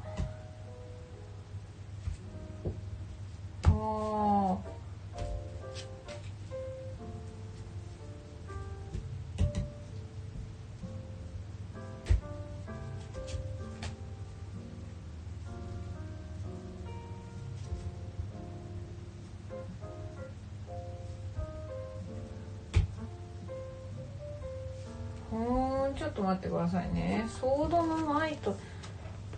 [26.44, 28.56] ってくださいねソードのないと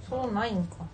[0.09, 0.85] ソードないんか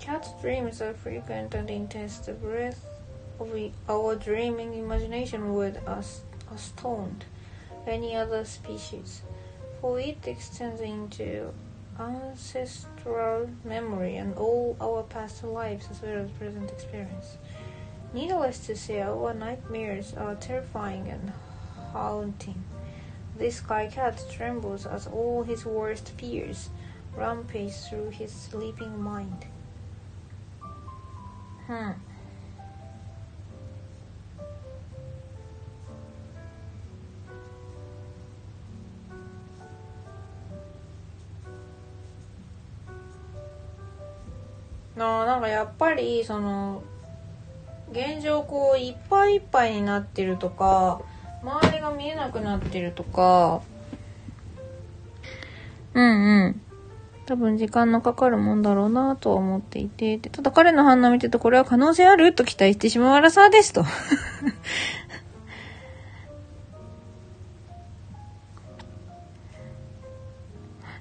[0.00, 2.18] Cat's dreams are frequent and intense.
[2.18, 2.84] The breadth
[3.38, 3.48] of
[3.88, 7.24] our dreaming imagination would as- astound
[7.86, 9.22] any other species,
[9.80, 11.52] for it extends into
[11.98, 17.36] ancestral memory and all our past lives as well as present experience.
[18.12, 21.32] Needless to say, our nightmares are terrifying and
[21.92, 22.64] haunting.
[23.36, 26.70] This sky cat trembles as all his worst fears
[27.16, 29.46] rampage through his sleeping mind.
[31.66, 31.92] Hmm.
[44.94, 46.82] ななんかやっぱりその
[47.97, 51.01] 現状こういっぱいいっぱいになってるとか
[51.41, 53.63] 周りが見えなくなってるとか。
[55.95, 56.61] うんうん。
[57.25, 60.19] 多分時間のかかるもんだろうなとは思っていて。
[60.19, 63.83] ただ彼の反応を見てるとこれは可能性あると期待してしまうらさですと。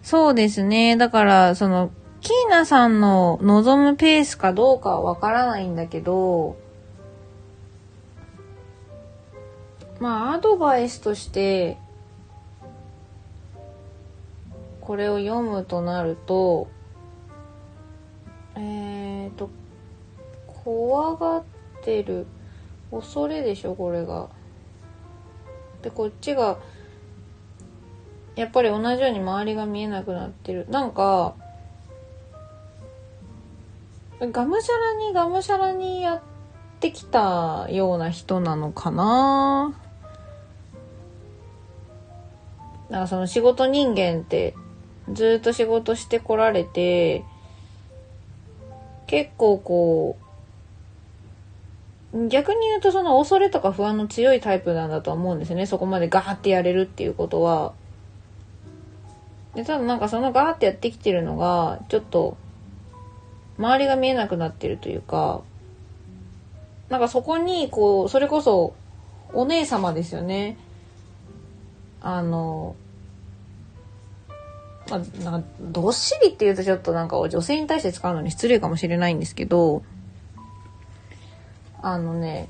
[0.02, 0.96] そうですね。
[0.96, 1.90] だからその
[2.22, 6.56] キーナさんの望むペースかどうかはわからないんだけど、
[10.00, 11.78] まあ、アドバイスとして、
[14.80, 16.68] これを読むとなると、
[18.54, 19.50] えっ、ー、と、
[20.46, 21.44] 怖がっ
[21.82, 22.26] てる、
[22.90, 24.28] 恐れでしょ、これが。
[25.82, 26.58] で、こっちが、
[28.36, 30.66] やっぱり同じように周りが見えなくなってる。
[30.68, 31.34] なんか、
[34.20, 36.20] がむしゃらにがむしゃらにやっ
[36.80, 39.85] てきたような人なのかな
[42.96, 44.54] なんかその仕事人間って
[45.12, 47.24] ずっと仕事してこられて
[49.06, 50.18] 結構こ
[52.14, 57.74] う逆に言うとその恐れとか不安の強いタイプなんだと思うんですよねそこまでガーってやれるっていうことは。
[59.54, 62.36] で多分なんかそのガーってやってきてるのがちょっと
[63.58, 65.42] 周りが見えなくなってるというか、
[66.88, 68.74] なんかそこに、こう、それこそ、
[69.32, 70.56] お姉様ですよね。
[72.00, 72.76] あの、
[74.90, 79.82] まあ、なんか、どっしりって言うとちょっとなんか女性に対して使うのに失礼かもしれないんですけど、
[81.82, 82.48] あのね、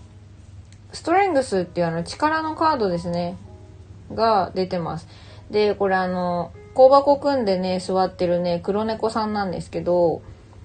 [0.92, 3.37] ストレングスっていうあの力のカードですね、
[4.14, 5.09] が出てます。
[5.51, 10.22] で、これあの、香箱組んでね、座ってるね、黒猫さんなんですけど、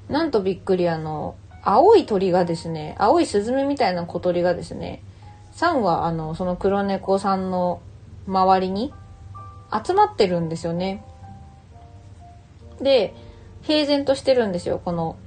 [0.09, 5.03] なんとびっくりあの、青い鳥がですね、青いスズメみたいな小鳥がですね、
[5.55, 7.81] 3羽あの、その黒猫さんの
[8.27, 8.93] 周りに
[9.85, 11.03] 集まってるんですよね。
[12.81, 13.13] で、
[13.61, 15.17] 平然としてるんですよ、この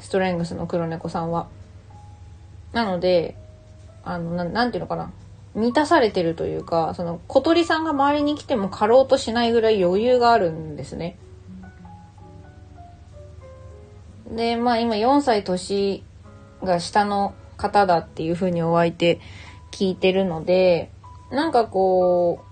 [0.00, 1.48] ストレングスの黒猫さんは。
[2.72, 3.36] なので、
[4.04, 5.12] あの、なんていうのかな。
[5.54, 11.18] 満たされてるというか、その小鳥さんが周りに来ても狩ろうとしないぐらい余裕があるんですね。
[14.30, 16.04] で、まあ今4歳年
[16.62, 19.20] が下の方だっていうふうにお相手
[19.72, 20.90] 聞いてるので、
[21.30, 22.47] なんかこう、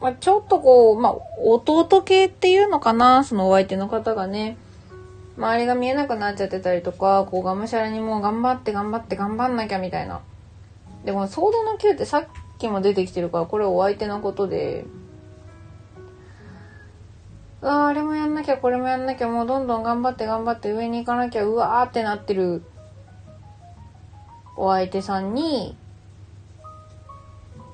[0.00, 4.56] まあ、ちょっとこう、まあ弟系っていうのかな、そのお相手の方がね、
[5.36, 10.20] 周りが見えなくなっちゃってたりとか、こうがむしゃらにもう頑張って頑張って頑張んなきゃみたいな。
[11.04, 12.26] でも、ソードの9ってさっ
[12.58, 14.84] きも出てきてるから、これお相手のことで、
[17.60, 22.62] ああれもやんなきゃこれもやんなきゃもうどんどん頑張って頑張って上に行かなきゃうわーってなってる。
[24.56, 25.76] お相手さんに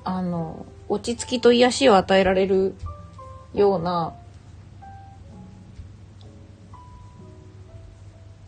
[0.03, 2.75] あの落ち着きと癒しを与えられる
[3.53, 4.13] ような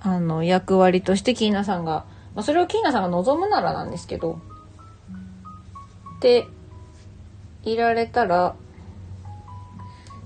[0.02, 4.40] あの役割としてキーナさんが、まあ、それをキーナさんが望むならなんですけど
[6.18, 6.48] って
[7.64, 8.56] いられたら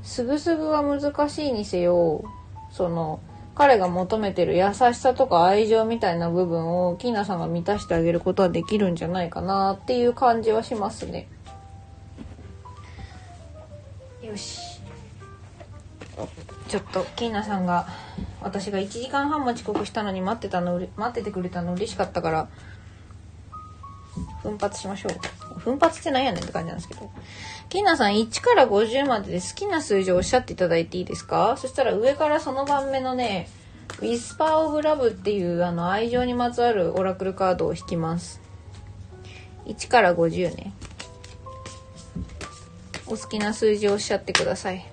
[0.03, 2.24] すぐすぐは難しいにせよ
[2.72, 3.20] その
[3.55, 11.28] 彼が求めてる優しさとか愛情みたいな部分をキーナさんが満たしてあげることはできるんじゃないかなっていう感じはしますね。
[14.32, 14.80] よし。
[16.68, 17.88] ちょっとキーナさんが
[18.42, 22.48] 私が1時間半も遅刻したのに待ってたの待っててくれたの嬉しかったから
[24.42, 25.60] 奮発しましょう。
[25.60, 27.12] 奮発ってなんやねんって感じなんですけど。
[27.70, 31.56] キーナさん1から50までで好きな数字をおっしゃっていただいていいですか？
[31.58, 33.50] そしたら上からその番目のね、
[34.00, 38.42] ウィスパーオブラブっていうあの愛情にまつわるオラクルカードを引きます。
[39.66, 40.74] 1から50ね。
[43.12, 44.86] お好きな数字をおっしゃってください。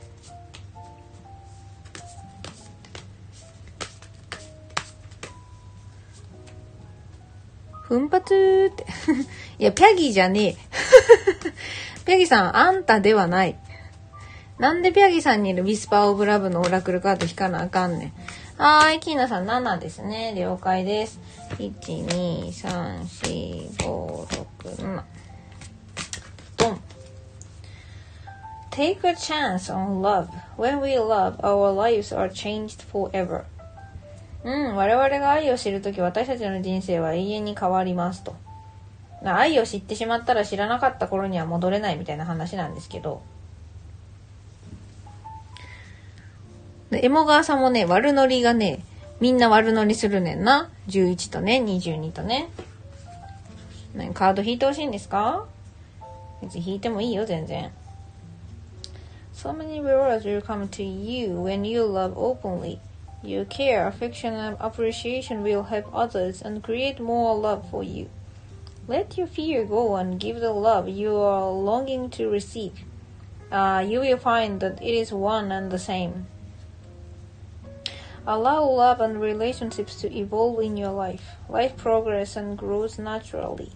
[7.82, 8.84] 奮発って
[9.60, 10.56] いや、ピャギじゃねえ。
[12.04, 13.56] ピャギさん、あんたではない。
[14.58, 18.12] なんでピャギさんにいるウィスパーオブラブのオラクルカード引かなあかんねん。
[18.60, 20.34] はーい、キーナさん7ですね。
[20.36, 21.20] 了解です。
[21.58, 25.17] 1、2、3、4、5、6、7。
[28.78, 30.28] Take a chance on love.
[30.56, 33.42] When we love, our lives are changed forever.
[34.44, 38.36] うん、我々が愛を知るとき、私たちの人生は永遠に変わりますと。
[39.24, 43.20] 愛を知ってしまったら知らなかった頃には戻れないみたいな話なんですけど。
[46.90, 48.84] で、エモ川さんもね、悪ノリがね、
[49.18, 50.70] みんな悪ノリするねんな。
[50.86, 52.48] 11とね、22とね。
[54.14, 55.46] カード引いてほしいんですか？
[56.40, 57.72] 別に引いてもいいよ、全然。
[59.38, 62.80] So many rewards will come to you when you love openly.
[63.22, 68.10] Your care, affection, and appreciation will help others and create more love for you.
[68.88, 72.72] Let your fear go and give the love you are longing to receive.
[73.52, 76.26] Uh, you will find that it is one and the same.
[78.26, 81.36] Allow love and relationships to evolve in your life.
[81.48, 83.70] Life progresses and grows naturally.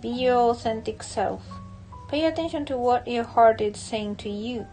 [0.00, 1.61] Be your authentic self.
[2.12, 4.66] Pay attention to what your heart is saying to you.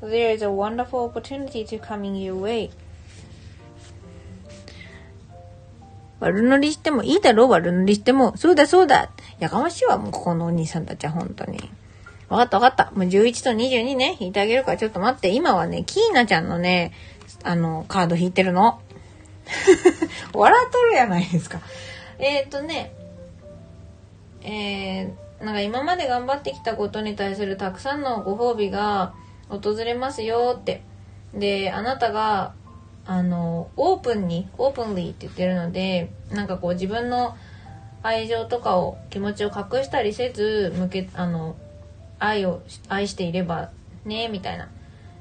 [0.00, 2.70] There is a wonderful opportunity to come in your way.
[6.20, 7.48] 悪乗りしてもいいだろう？
[7.48, 8.36] 悪乗りしても。
[8.36, 9.10] そうだそうだ。
[9.40, 11.58] やかましいわ、もうここのお兄さんたちは本当に。
[12.28, 12.92] わかったわかった。
[12.96, 15.30] もう11と22ね、引いてあげるからちょっと待って。
[15.30, 16.92] 今はね、キーナちゃんのね、
[17.42, 18.80] あの、カード引いてるの。
[20.32, 21.60] 笑っとるやないですか。
[22.20, 22.92] えっ、ー、とね、
[24.44, 29.14] えー、なんか今まで頑張ってきたことに対するたくさんのご褒美が
[29.48, 30.82] 訪れますよって。
[31.34, 32.54] で、あなたが、
[33.06, 37.36] あの、オープンに、オープンリーって言ってるので、なんかこう自分の
[38.02, 41.56] 愛情とかを、気持ちを隠したりせず、向け、あの、
[42.18, 43.70] 愛を、愛していれば
[44.04, 44.68] ね、みたいな。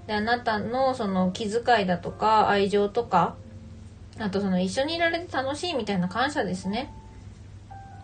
[0.09, 3.35] であなたのその気遣いだとか愛情とか
[4.17, 6.91] あとその一緒にいられて楽しいみたいな感謝ですね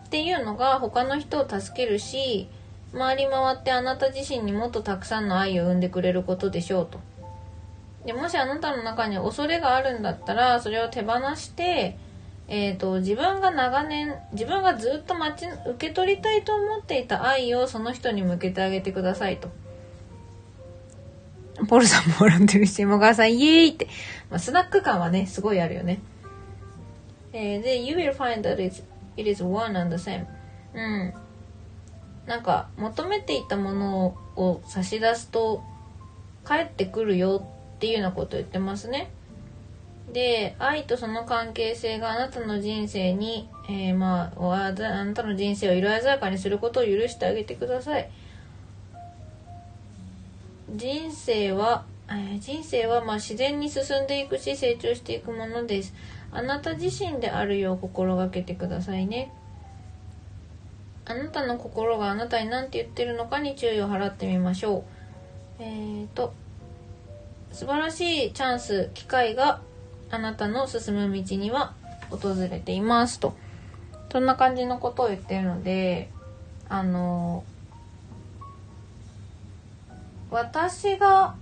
[0.06, 2.48] っていうのが他の人を助けるし
[2.92, 7.00] 回り回ってあなた自身にもっとたくさんの愛を生んでくれることでしょうと。
[8.06, 11.98] でもしあなたの中に恐れがあるんだったらそれを手放して、
[12.46, 19.50] えーと、自分が長年自分がずっと待ち受け取りたいと思っていた愛をその人に向けてあげてくださいと。
[21.68, 23.88] ポルさんも笑ってるし、山川さん、イエーイって。
[24.30, 26.00] まあ、スナック感はね、すごいあるよね。
[27.32, 28.82] えー、で、you will find that it's
[29.16, 30.26] it is one and the same.
[30.74, 31.14] うん。
[32.26, 35.62] なんか、求めていたものを差し出すと、
[36.46, 37.44] 帰ってくるよ
[37.76, 39.10] っていうようなことを言ってますね。
[40.12, 48.10] で、愛とその関係性があなたの人生に、えー、まあ、あなたの人生を色鮮やかにすることを許してあげてください。
[50.74, 55.92] 人生は、え、人生はま自然に進んでいくし成長していくものです。
[56.30, 59.32] あなた自身であるよう心がけてくださいね。
[61.04, 65.62] あなたの心があなたに何て言ってるのかに注意を払ってみましょう。
[65.62, 66.32] えーと、
[67.52, 69.60] 素晴らしいチャンス、機会が
[70.10, 71.74] あなたの進む道には
[72.10, 73.34] 訪れていますと。
[74.12, 76.10] そんな感じのことを言ってるので、
[76.68, 77.44] あの
[80.30, 81.34] 私が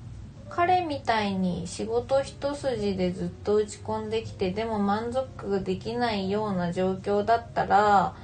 [0.57, 8.15] 彼みたいに仕事一筋でずっと打ち込んできてでも満足できないような状況だったら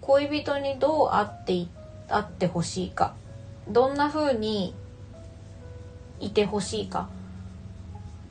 [0.00, 1.66] 恋人にどう会って
[2.08, 3.14] 会ってほしいか？
[3.68, 4.72] どんな風に
[6.20, 7.08] いてほしいか？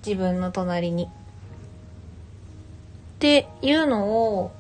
[0.06, 1.06] 自分の隣に。
[1.06, 1.08] っ
[3.20, 4.52] ていうのを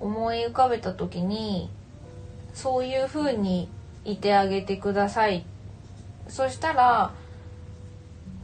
[0.00, 1.68] 思い浮かべた時に
[2.54, 3.68] そういう風に
[4.06, 5.44] いてあげてください
[6.28, 7.10] そしたら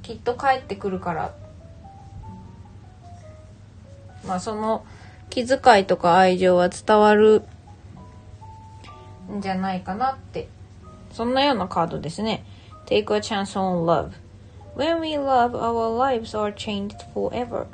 [0.03, 1.35] きっと帰ってくるから。
[4.26, 4.85] まあその
[5.30, 7.43] 気遣いとか愛情は伝わる
[9.30, 10.49] んじゃないかなって。
[11.12, 12.45] そんなようなカードですね。
[12.87, 14.12] Take a chance on love.
[14.76, 17.66] When we love, our lives are changed forever.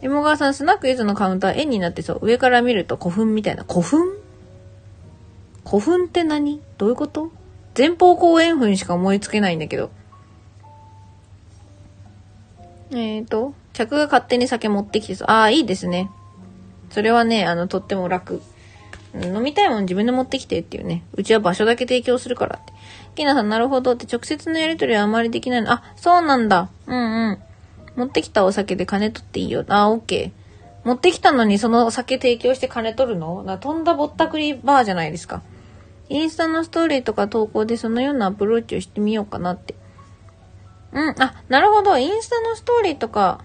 [0.00, 2.18] 山川さん、スナックイズのカウンター円になってそう。
[2.22, 3.64] 上から見ると古墳みたいな。
[3.64, 4.00] 古墳？
[5.64, 6.60] 古墳って何？
[6.78, 7.30] どういうこと？
[7.78, 9.90] 前方後円墳しか思いつけないんだけど。
[12.90, 15.30] えっ、ー、と、客が勝手に酒持ってきてそう。
[15.30, 16.10] ああ、いいですね。
[16.90, 18.42] それはね、あの、とっても楽。
[19.14, 21.04] 飲みたいもん自分で持ってきてっていうね。
[21.14, 22.72] うちは場所だけ提供するからって。
[23.14, 25.70] きなさん、なるほどって直接のやりとりはあまりできないの。
[25.70, 26.70] あ、そうなんだ。
[26.88, 27.38] うんうん。
[27.94, 29.64] 持ってきたお酒で金取っていいよ。
[29.68, 30.86] あ、オッケー。
[30.88, 33.42] 持ってきたのにそのお酒提供して金取るの？
[33.42, 35.42] な飛んだぼったくりバーじゃないですか。
[36.08, 39.74] インスタのストーリーとか投稿でそのようなアプローチをしてみようかなって。
[40.92, 41.98] うん、あ、なるほど。
[41.98, 43.40] インスタのストーリーとか。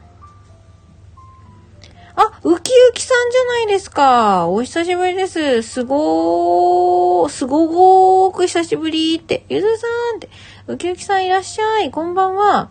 [2.16, 4.48] あ、ウキウキさんじゃないですか。
[4.48, 5.64] お久しぶりです。
[5.64, 9.46] すごー、すごーく久しぶりって。
[9.50, 10.30] ゆずさんって。
[10.68, 11.92] ウキウキさんいらっしゃい。
[11.92, 12.70] こんばんは。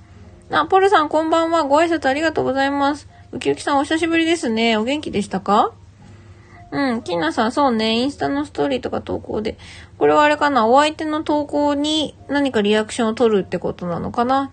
[0.51, 1.65] あ、ポルさんこんばんは。
[1.65, 3.09] ご挨拶ありがとうございます。
[3.33, 4.77] ウキウキさんお久しぶりですね。
[4.77, 5.73] お元気でしたか？
[6.73, 9.59] うん、キナさん、そうね、インスタのストーリーとか投稿で。
[9.99, 14.51] これはあれかな、お相手の投稿に何かリアクションを取るってことなのかな？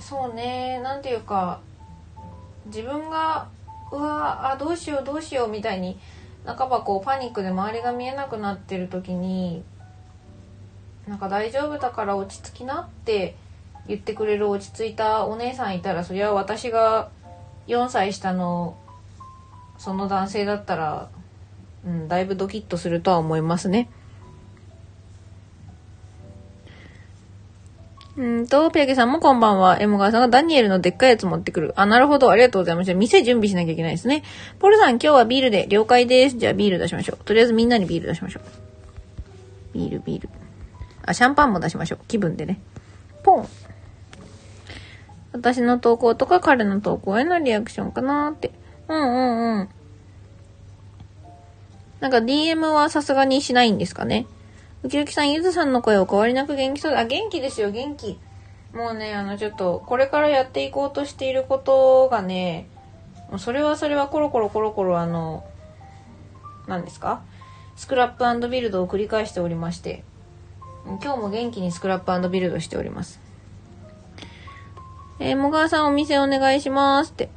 [0.00, 1.60] そうね、なんていうか、
[2.66, 3.48] 自分が、
[3.92, 5.98] うわあ、どうしようどうしようみたいに
[6.46, 9.62] 半ばこうパニックで周りが見えなくなってる時に
[11.06, 13.36] なんか大丈夫だから落ち着きなって
[13.86, 17.10] 言ってくれる落ち着いたお姉さんいたらそりゃ私が
[17.68, 18.76] 4歳下の
[19.78, 21.08] その男性だったら、
[21.84, 23.88] うん、だいぶドキッとするとは思いますね。
[28.16, 29.78] うんと、ピアケさんもこんばんは。
[29.78, 31.74] エモガーさんがダニエルのでっかいやつ持ってくる。
[31.76, 32.30] あ、なるほど。
[32.30, 32.94] ありがとうございました。
[32.94, 34.22] 店準備しなきゃいけないですね。
[34.58, 36.38] ポルさん、今日はビールで了解です。
[36.38, 37.24] じゃあビール出しましょう。
[37.26, 38.42] とりあえずみんなにビール出しましょう。
[39.74, 40.30] ビール、ビール。
[41.06, 41.98] あ、シャンパンも出しましょう。
[42.08, 42.60] 気分でね。
[43.22, 43.48] ポン。
[45.32, 48.52] 私の投稿とか彼の投稿へのリアクションかなーって。
[48.88, 49.68] うんうんうん。
[52.00, 54.26] なんか DM はさすがにしないんですかね。
[54.82, 57.00] ウキウキさん、ゆずさんの声お変わりなく元気そうだ。
[57.00, 58.18] あ、元気ですよ、元気。
[58.74, 62.68] もうね、あの、ちょっと、これからやっていこうとしていることがね、
[63.30, 65.44] もうそれはそれはコロコロコロコロあの、
[66.68, 67.22] 何ですか？
[67.76, 70.04] スクラップビルドを繰り返しておりまして、
[70.86, 73.20] 今日も元気にスクラップビルドしております。
[75.18, 77.28] えー、もがわさんお店お願いしますって。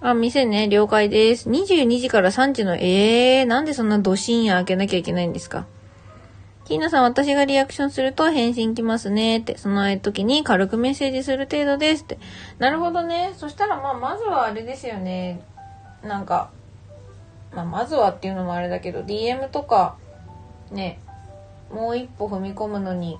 [0.00, 1.50] あ、店ね、了解です。
[1.50, 5.66] 22時から3時の、えー、なんでそんなド深夜開けなきゃいけないんですか？
[6.64, 9.58] キーナさん、私がリアクションすると返信来ますねって。
[9.58, 12.18] その時に軽くメッセージする程度ですって。
[12.58, 13.32] なるほどね。
[13.36, 15.42] そしたら、まあ、まずはあれですよね。
[16.04, 16.50] なんか、
[17.52, 19.96] まあ、まずはっていうのもあれだけど、DM とか、
[20.70, 21.00] ね、
[21.72, 23.18] もう一歩踏み込むのに、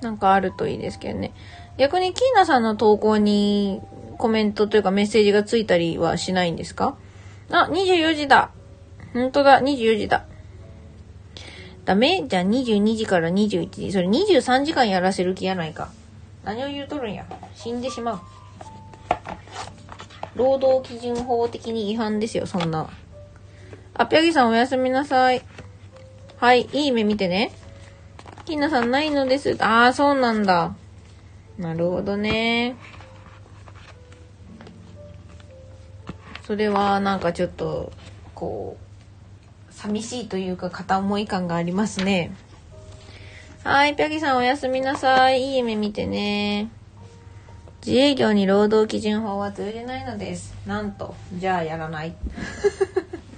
[0.00, 1.32] なんかあるといいですけどね。
[1.76, 3.80] 逆にキーナさんの投稿に
[4.18, 6.96] コメントというかメッセージがついたりはしないんですか？
[7.50, 8.50] あ、24時だ。
[9.12, 10.24] ほんとだ、24時だ。
[11.84, 12.24] ダメ？
[12.26, 13.92] じゃあ22時から21時。
[13.92, 15.90] それ23時間やらせる気やないか。
[16.44, 17.26] 何を言うとるんや。
[17.54, 18.20] 死んでしまう。
[20.40, 22.88] 労働基準法的に違反ですよ、そんな。
[23.92, 25.42] あ、ぴゃぎさんおやすみなさい。
[26.38, 27.52] はい、いい目見てね。
[28.46, 29.54] ひなさんないのです。
[29.62, 30.74] ああ、そうなんだ。
[31.58, 32.74] なるほどね。
[36.46, 37.92] それはなんかちょっと、
[38.34, 38.78] こ
[39.68, 42.34] う、寂しいというか片思い感がありますね。
[43.62, 45.42] はい、ぴゃぎさんおやすみなさい。
[45.42, 46.70] いい夢見てね。
[47.84, 50.54] 自営業に労働基準法は通じないのです。
[50.66, 52.14] なんと、じゃあやらない。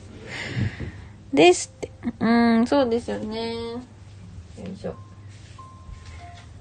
[1.33, 1.93] ですって。
[2.19, 2.29] う
[2.61, 3.55] ん、そうですよね。
[4.63, 4.95] よいしょ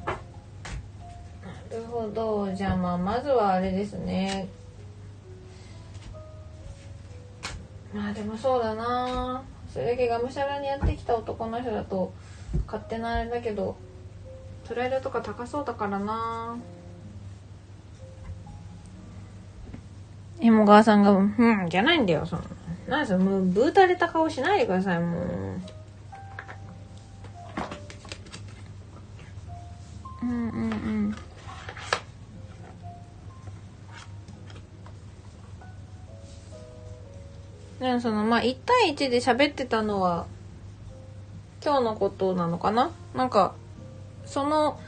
[0.05, 4.47] なるほどじゃあまあまずはあれですね
[7.93, 12.13] まあでもそうだなそれだけがむしゃらにやってきた男の人だと
[12.65, 13.75] 勝手なあれだけど
[14.67, 16.57] プライドとか高そうだからな
[20.41, 21.29] えも川さんが「うん」
[21.69, 22.41] じゃないんだよその。
[22.87, 25.23] 何そのもうブータれた顔しないでくださいもう。
[30.23, 30.73] うんうんう
[31.09, 31.15] ん。
[37.79, 40.25] でもそのまあ1対1で喋ってたのは
[41.63, 42.91] 今日のことなのかな？
[43.15, 43.53] なんか
[44.25, 44.79] その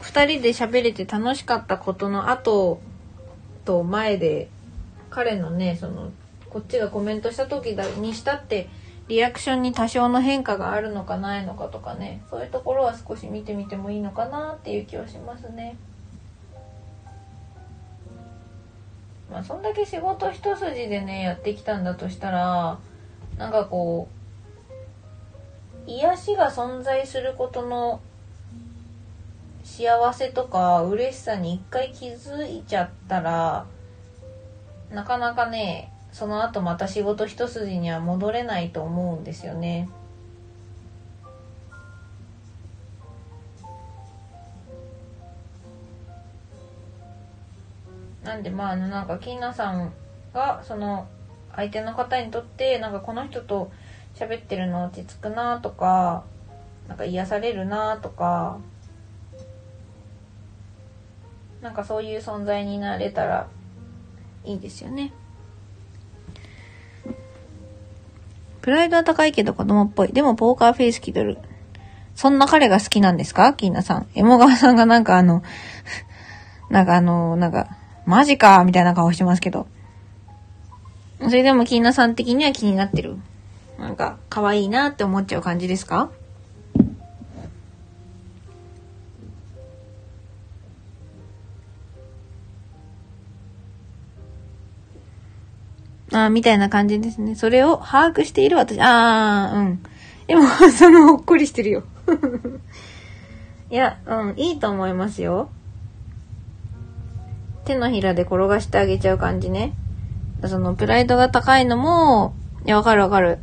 [0.00, 2.80] 2人で喋れて楽しかったことの後
[3.68, 4.48] と前で
[5.10, 6.10] 彼のねその
[6.48, 8.70] こっちがコメントした時にしたって
[9.08, 15.76] リアクションに多少の変化があるのかないのかとかねそういうところは少し見てみてもいいのかなっていう気はしますね。
[19.30, 22.78] まあそんだけ仕事一筋でねやってきたんだとしたら
[23.36, 24.08] なんかこ
[25.86, 28.00] う癒しが存在することの
[29.68, 33.66] 幸せとか嬉しさに一回気づいちゃったら
[34.90, 39.88] なかなかねその後また仕事一筋には戻れないと思うんですよね。
[48.24, 49.92] なんでまああのなんかキーナさん
[50.34, 51.06] がその
[51.54, 53.70] 相手の方にとってなんかこの人と
[54.14, 56.24] 喋ってるの落ち着くなとか
[56.88, 58.58] なんか癒されるなとか
[61.60, 63.48] なんかそういう存在になれたら
[64.44, 65.12] いいですよね。
[68.60, 70.12] プライドは高いけど子供っぽい。
[70.12, 71.38] でもポーカーフェイス気取る。
[72.14, 73.52] そんな彼が好きなんですか？
[73.54, 74.06] キーナさん。
[74.14, 75.42] エモガワさんがなんかあの
[76.70, 77.68] なんかあの、なんか、
[78.04, 79.66] マジかみたいな顔してますけど。
[81.22, 83.16] それでもキーナさん的には気になってる。
[83.78, 86.10] なんか、可愛いなって思っちゃう感じですか？
[96.12, 97.34] あ、みたいな感じですね。
[97.34, 98.80] それを把握している私。
[98.80, 99.82] ああ、うん。
[100.26, 100.42] でも、
[100.76, 101.82] そのほっこりしてるよ。
[103.70, 105.50] いや、うん、いいと思いますよ。
[107.64, 109.74] 手のひらで転がしてあげちゃう感じね。
[110.46, 112.34] その、プライドが高いのも、
[112.64, 113.38] いや、わかるわかる。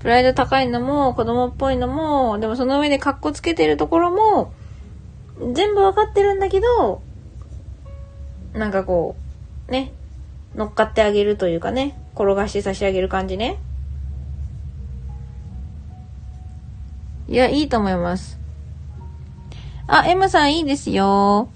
[0.00, 4.52] プライド高いのも、子供っぽいのも、でもその上でカッコつけてるところも、
[5.52, 7.02] 全部わかってるんだけど、
[8.54, 9.14] なんかこ
[9.68, 9.92] う、ね、
[10.54, 13.58] 乗っかってあげるというかね、転がして差し上げる感じね。
[17.28, 18.38] いや、いいと思います。
[19.86, 21.48] あ、M さんいいですよ。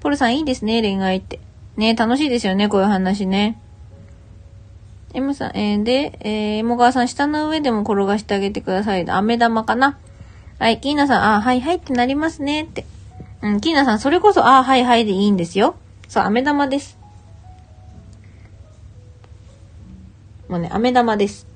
[0.00, 1.40] ポルさんいいですね、恋愛って。
[1.76, 3.58] ね、楽しいですよね、こういう話ね。
[5.14, 9.10] M さん、えー、で、えー、M 川さん、下の上でも転がしてあげてください。
[9.10, 9.98] 飴玉かな
[10.58, 12.84] はい、キーナさん、あ、はいはいってなりますねって。
[13.42, 15.76] うん、キーナさん、それこそ、あ、はいはいでいいんですよ。
[16.08, 16.98] そう、飴玉です。
[20.48, 21.46] もうね、飴玉です。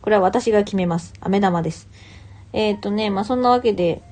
[0.00, 1.14] これは私が決めます。
[1.20, 1.88] 飴玉です。
[2.52, 4.02] えっ、ー、とね、まあ、そんなわけで、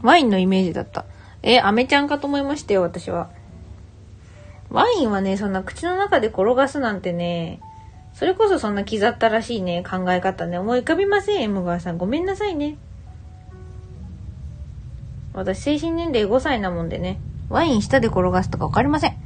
[0.00, 1.04] ワインのイメージだった。
[1.42, 3.30] え、飴ちゃんかと思いましたよ、私は。
[4.70, 7.60] ワインはね、そんな口の中で転がすなんてね、
[8.14, 11.98] それこそそんな刻ったらしいね、考え方ね、思い浮かびません、M 川さん。
[11.98, 12.76] ごめんなさいね。
[15.34, 17.18] 私、精神年齢5歳なもんでね、
[17.48, 19.21] ワイン舌で転がすとかわかりません。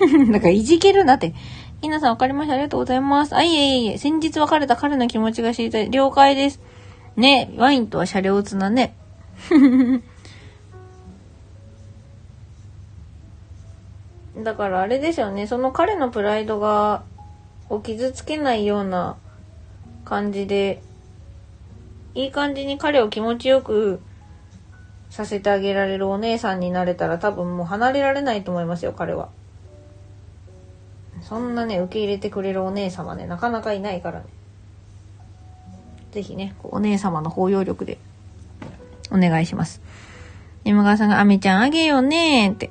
[0.32, 1.34] だかいじけるなって。
[1.82, 2.54] ひなさんわかりました。
[2.54, 3.36] ありがとうございます。
[3.36, 3.98] あ、いえいえいえ。
[3.98, 5.90] 先日別れた彼の気持ちが知りたい。
[5.90, 6.60] 了解です。
[7.16, 8.94] ね、ワインとは車両つなね。
[14.42, 15.46] だからあれですよね。
[15.46, 17.04] その彼のプライドが、
[17.68, 19.16] を傷つけないような
[20.04, 20.82] 感じで、
[22.14, 24.00] いい感じに彼を気持ちよく
[25.10, 29.30] させてあげられるお姉さんになれたら多分もう離れられないと思いますよ、彼は。
[31.28, 34.26] そんなね、受け入れてくれるお姉様ね、なかなかいないからね。
[36.12, 37.98] ぜひね、お姉様の包容力で、
[39.10, 39.80] お願いします。
[40.62, 42.70] 山川さんが、あめちゃんあげようねーって。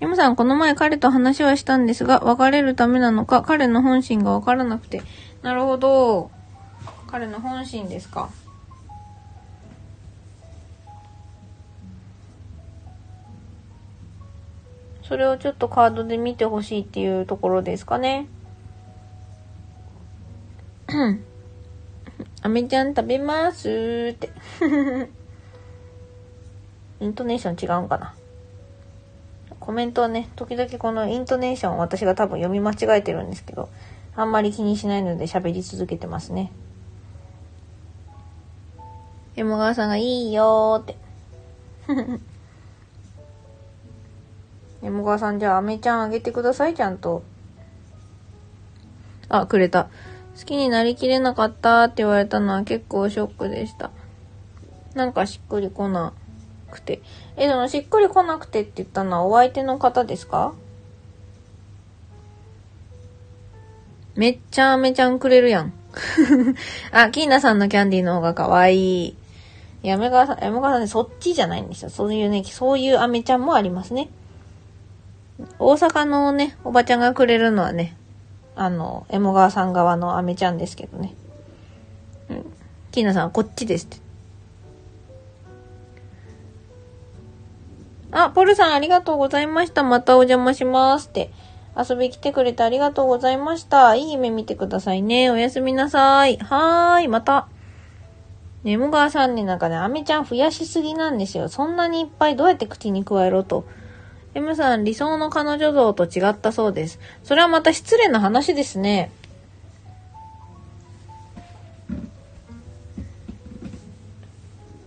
[0.00, 5.02] 山さん、この前彼と話はしたんですが、別れるためなのか、彼の本心がわからなくて。
[5.42, 6.30] なるほど。
[7.06, 8.30] 彼の本心ですか。
[15.12, 18.28] それをちょっとカードで見てほしいっていうところですかね。
[22.40, 24.30] あめちゃん食べますって。
[26.98, 28.14] イントネーション違うんかな。
[29.60, 33.68] コメントはね、時々このイントネーション私が多分読み間違えてるんですけど、
[34.16, 36.50] あんまり気にしないので喋り続けてますね。
[39.34, 40.84] 山川さんがいいよーっ
[42.16, 42.22] て。
[44.82, 47.22] 山川さん、じゃあ、アメちゃんあげてください、ちゃんと。
[49.28, 49.88] あ、くれた。
[50.38, 53.90] 好きになりきれなかったって言われたのは結構ショックでした。
[54.94, 56.12] なんかしっくりこな
[56.70, 57.00] くて。
[57.36, 60.54] え、そのしっくりこなくてって言ったのはお相手の方ですか？
[64.16, 65.72] めっちゃアメちゃんくれるやん。
[66.92, 69.16] あ、キーナさんのキャンディーの方が可愛い。
[69.82, 71.90] やめがさん、やめがさんね、そっちじゃないんですよ。
[71.90, 74.08] そういうね、そういうアメちゃんもありますね。
[75.58, 77.96] 大阪のね、おばちゃんがくれるのはね、
[78.54, 81.14] あの、エモ川さん側のアメちゃんですけどね。
[82.30, 82.44] うん。
[82.90, 83.96] キーナさんはこっちですって。
[88.12, 89.82] あ、ポルさんありがとうございました。
[89.82, 91.30] またお邪魔しますって。
[91.74, 93.94] 遊び来てくれてありがとうございました。
[93.94, 95.30] いい夢見てくださいね。
[95.30, 96.36] おやすみなさい。
[96.36, 97.48] はーい、また。
[98.64, 101.48] ねむがわさんね、なんかね、アメちゃん増やしすぎなんですよ。
[101.48, 103.64] そんなにいっぱいどうやって口に加えろと。
[104.34, 106.98] M さん、理想の彼女像と違ったそうです。
[107.22, 109.10] それはまた失礼な話ですね。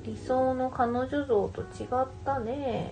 [0.03, 2.91] 理想の彼女像と違ったね。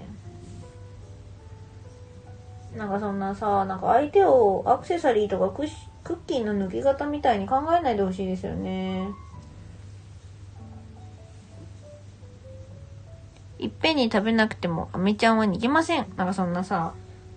[2.76, 9.08] なんかそんなさ、なんか相手をアクセサリーとかクッキーの抜き型みたいに考えないでほしいですよね。
[13.60, 16.06] いっぺんに食べなくても、アメちゃんは逃げません。
[16.18, 16.94] なんかそんなさ、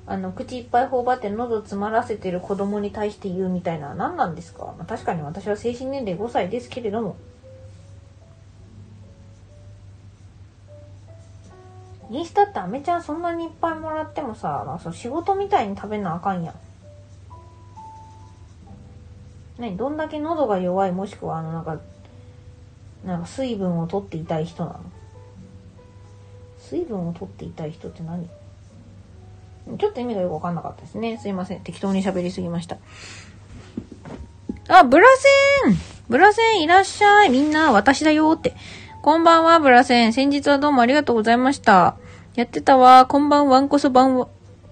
[0.06, 7.16] あの、口いっぱい頬張って喉詰まらせてる子供に対して言うみたいな、何なんですか、まあ、確かに私は精神年齢5歳ですけれども。
[12.08, 16.54] インスタってアメちゃんそんなにいっぱいもらってもさ、まあ、そう仕事みたいに食べなあかんやん。
[19.58, 21.80] 何どんだけ喉が弱いもしくはあのなんか、
[23.04, 24.80] なんか水分を取っていたい人なの？
[26.68, 28.28] 水分を取っていたい人って何？
[29.78, 31.18] ちょっと意味がよくわかんなかったですね。
[31.18, 31.60] すいません。
[31.60, 32.78] 適当に喋りすぎました。
[34.68, 35.06] あ、ブラ
[35.64, 35.76] セン
[36.08, 38.54] ブラセンいらっしゃいみんな、私だよって。
[39.02, 40.12] こんばんは、ブラセン。
[40.12, 41.96] 先日はどうもありがとうございました。
[42.34, 43.06] やってたわ。
[43.06, 44.28] こんばんわんこそばんわ、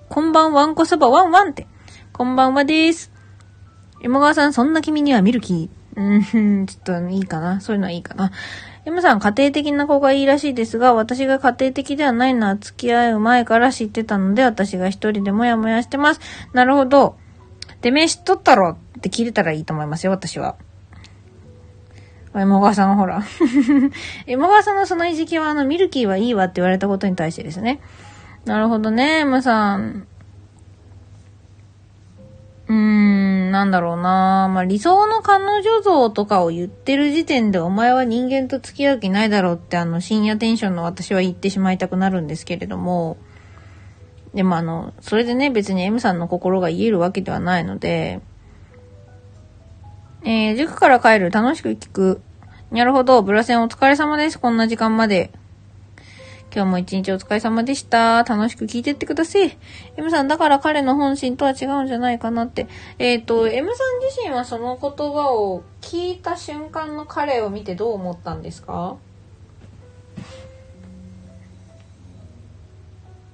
[0.09, 1.67] こんばんわんこそばワンワンって。
[2.13, 3.11] こんばんはです。
[4.01, 6.01] 山川さん、そんな君にはミルキー。
[6.01, 7.61] うん、ちょっといいかな。
[7.61, 8.31] そういうのはいいかな。
[8.87, 16.21] M さん、家庭的な子がいいらしいですが、私が家庭的ではないのは付き合う前から知ってたので、私が一人でもやもやしてます。
[16.53, 17.17] なるほど。
[17.81, 20.57] てめえ知っとったろって聞いてたらいいと思いますよ、私は。
[22.35, 23.23] 山川さんほら。
[24.27, 27.81] 山川さんのそのいじきは、あの、ミルキーはいいわって言われたことに対してですね。
[28.45, 30.07] なるほどね、M さん。
[32.69, 33.24] うーん、
[33.55, 43.17] なんだろうなまあ、理想の彼女像とかを言ってる時点でお前は人間と付き合う気ないだろうってあの深夜テンションの私は言ってしまいたくなるんですけれども、
[44.35, 48.21] でもあの、それでね、別に M さんの心が癒えるわけではないので、
[50.25, 52.21] えー、塾から帰る、楽しく聞く。
[52.73, 54.41] なるほど、ブラセンお疲れ様です。
[54.41, 55.31] こんな時間まで。
[56.55, 58.23] 今日も一日お疲れ様でした。
[58.23, 59.59] 楽しく聞いてってください。
[59.97, 62.69] M さん、だから彼の本心とは違うんじゃないかなって。
[63.01, 68.95] えっ、と、M さん自身はその言葉を聞いた瞬間の彼を見てどう思ったんですか？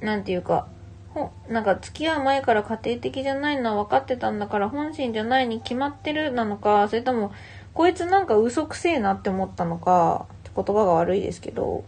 [0.01, 0.67] なんていうか、
[1.13, 7.33] ほなんか付き合う前から家庭的じゃないのは分かってたんだから本心じゃないに決まってるなのか、それとも、
[7.75, 10.25] こいつなんか嘘くせえなって思ったのか、
[10.57, 11.85] 言葉が悪いですけど、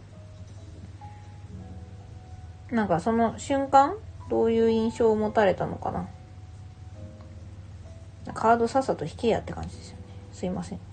[2.73, 3.95] なんかその瞬間
[4.29, 6.07] どういう印象を持たれたのかな？
[8.33, 10.03] カードさっさと引けやって感じですよね。
[10.31, 10.83] すいませんね。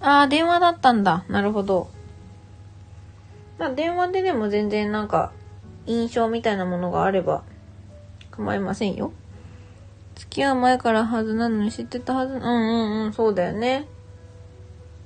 [0.00, 1.24] あ、電話だったんだ。
[1.28, 1.88] なるほど。
[3.58, 5.32] まあ、電話ででも全然なんか、
[5.86, 7.44] 印象みたいなものがあれば、
[8.30, 9.12] 構いませんよ。
[10.14, 12.34] 付き合う前からはずなのに知ってたはず。
[12.34, 13.86] うんうんうん、そうだよね。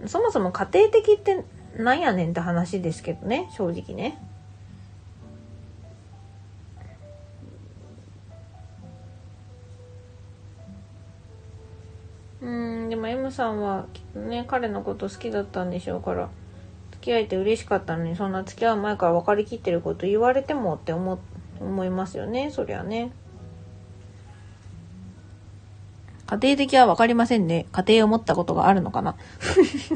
[0.07, 1.43] そもそも家庭的って
[1.79, 4.19] なんやねんって話ですけどね、正直ね。
[12.41, 16.29] うん、でも M さんはきっとね、彼のこと好きだったんでしょうから、
[16.93, 21.19] 付き合えて嬉しかったのに、そんな付き合う前から分かりきってること言われてもって思、
[21.61, 23.13] 思いますよね、そりゃね。
[26.27, 27.67] 家庭的は分かりませんね。
[27.73, 29.15] 家庭を持ったことがあるのかな。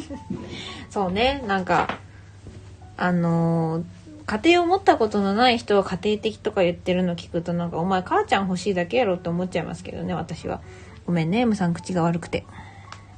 [0.91, 1.99] そうね、なんか、
[2.97, 3.85] あのー
[4.31, 10.61] 家庭を持ったことのない人は家庭的とか言ってるの聞くとなんかお前母ちゃん欲しいだけやろって思っちゃいますけどね、私は。
[11.05, 12.47] ごめんね、M さん口が悪くて。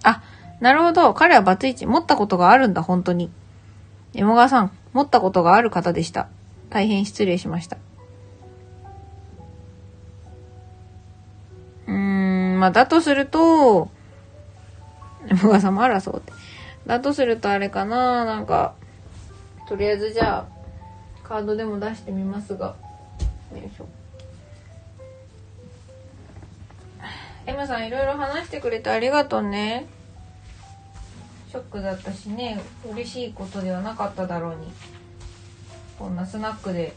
[0.02, 0.22] あ、
[0.60, 1.12] なるほど。
[1.12, 1.84] 彼はバツイチ。
[1.84, 3.30] 持ったことがあるんだ、本当に。
[4.14, 6.28] 山川さん、持ったことがある方でした。
[6.70, 7.76] 大変失礼しました。
[11.86, 13.90] うーん、まあ、だとすると、
[15.26, 16.32] 山川さんもあらそうって。
[16.86, 18.74] だとするとあれかな、なんか、
[19.68, 22.76] とりあえずじゃあ、カードでも出してみますが。
[23.52, 23.86] よいしょ。
[27.46, 29.86] M さんいろいろ話してくれてありがとうね。
[31.50, 34.70] ショックだったしね、嬉しいことではなかっただろうに。
[35.98, 36.94] こんなスナックで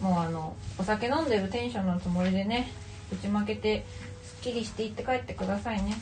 [0.00, 2.72] もうあの、お酒飲んでるテンションのつもりでね、
[3.12, 3.84] 打ち負けて、
[4.46, 5.96] きりして行って帰ってくださいね。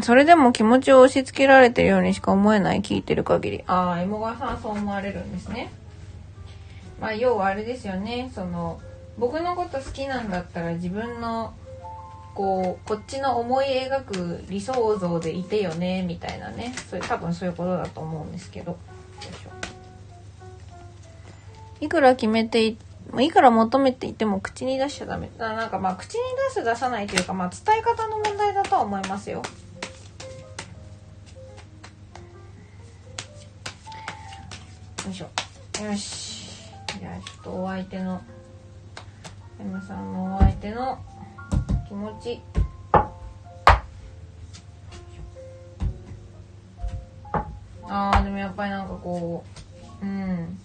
[0.00, 3.64] それでも気持ちを押し付けられてるようにしか思えない聞いてる限り。
[3.66, 5.72] ああエモ川さんそう思われるんですね。
[7.00, 8.30] まあ要はあれですよね。
[8.34, 8.80] その
[9.18, 11.52] 僕のこと好きなんだったら自分の
[12.38, 16.72] こうこっちの思い描く理想像でいてよねみたいなね。
[16.88, 18.78] それ多分そういうことだと思うんですけど。
[21.80, 22.78] いくら決めてい
[23.18, 25.28] いくら求めていても口に出しちゃダメ。
[25.36, 26.20] だなんかまあ口に
[26.54, 29.42] 出す出さないというかまあ伝え方の問題だとは思いますよ。
[35.04, 35.82] よいしょ。
[35.82, 36.70] よし。
[37.00, 38.22] じゃあちょっとお相手の
[39.60, 41.00] M さんのお相手の
[41.88, 42.40] 気持ち。
[47.90, 49.42] あーでもやっぱりなんかこ
[50.02, 50.58] ううん。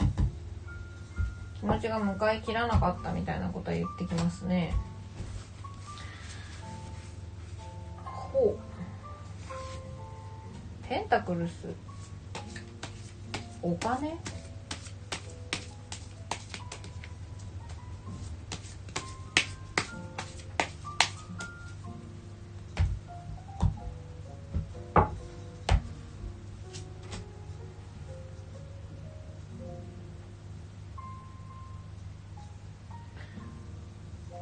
[1.58, 4.76] 気持ちが向かいきらなかったみたいなことは言ってきますね。
[8.04, 8.60] ほう。
[10.90, 11.74] ペンタクルス。
[13.62, 14.18] お金？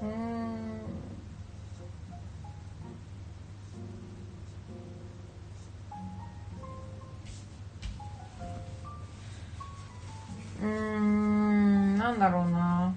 [0.02, 0.82] うん。
[10.62, 11.97] うん。
[11.97, 12.93] なんだろうな。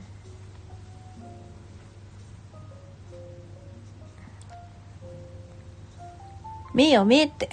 [6.74, 7.48] 目よ目って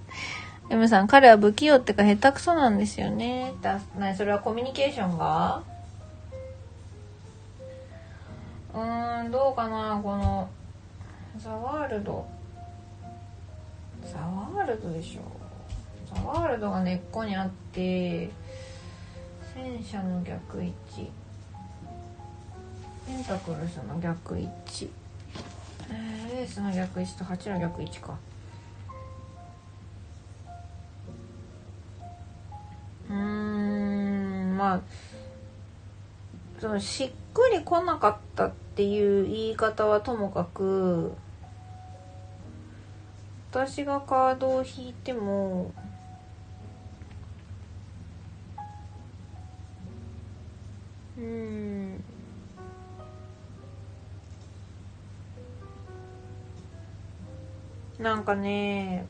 [0.70, 3.52] M さん彼は不器用ってか下手くそなんですよね。
[3.62, 5.75] だなそれはコミュニケーションが？
[9.56, 10.48] かなこの。
[11.38, 12.26] ザワールド。
[14.04, 15.22] ザワールドでしょ。
[16.14, 18.30] ザワールドが根っこにあって
[19.54, 21.10] 戦車の逆位置。
[23.06, 24.90] ペンタクルスの逆位置、
[25.90, 28.18] えーレースの逆位置と8の逆位置か。
[33.08, 34.80] うーんまあ
[36.60, 41.12] そのしっくりこなかったっていう言い方はともかく
[43.50, 45.72] 私がカードを引いても
[51.18, 52.04] うん。
[57.98, 59.06] なんかね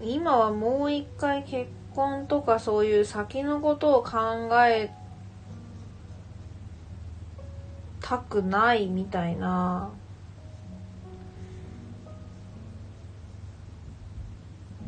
[0.00, 4.90] 今はもう一回結婚とかそういう先のことを考え
[8.10, 9.88] たくないみたいな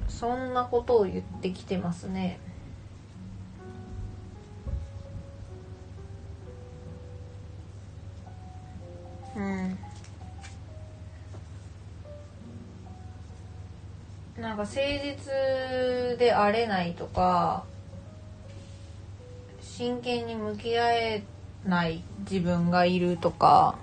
[0.08, 2.40] そんなことを言ってきてますね。
[9.36, 9.78] うん。
[14.42, 17.62] なんか誠実であれないとか
[19.60, 21.22] 真剣に向き合え
[21.66, 23.76] ない自分がいるとか。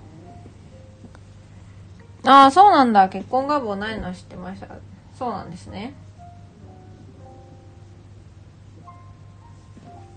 [2.24, 3.08] ああそうなんだ。
[3.08, 4.68] 結婚願望ないのは知ってました。
[5.16, 5.94] そうなんですね。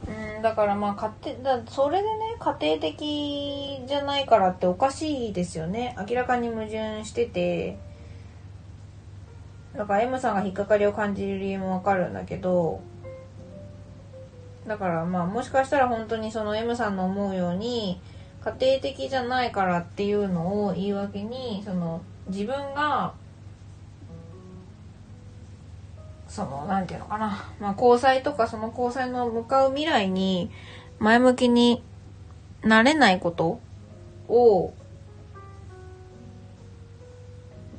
[0.05, 5.95] うんだからまあ家庭だそれでね家庭的じゃないからっておかしいですよね。
[6.09, 7.77] 明らかに矛盾してて。
[9.75, 12.81] だから M さんが引っかかりを感じる理由もわかるんだけど。
[14.67, 17.99] だからまあもしかしたら本当にその M さんの思うように
[18.43, 23.13] 家庭的じゃないからっていうのを言い訳にその自分が
[26.27, 30.49] そのなんていうのかな、まあ、交際とかその交際の向かう未来に
[30.99, 31.83] 前向きに
[32.63, 33.59] なれないこと
[34.27, 34.73] を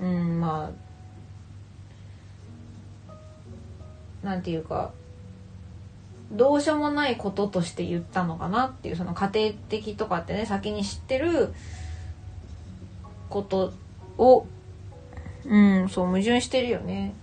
[0.00, 0.70] うんま
[4.22, 4.92] あなんていうか
[6.34, 11.54] どうしようもないこととして言ったのかなっていうその家庭的とかってね先に知ってる
[13.30, 13.72] こと
[14.18, 14.46] を
[15.46, 17.14] うんそう矛盾してるよね。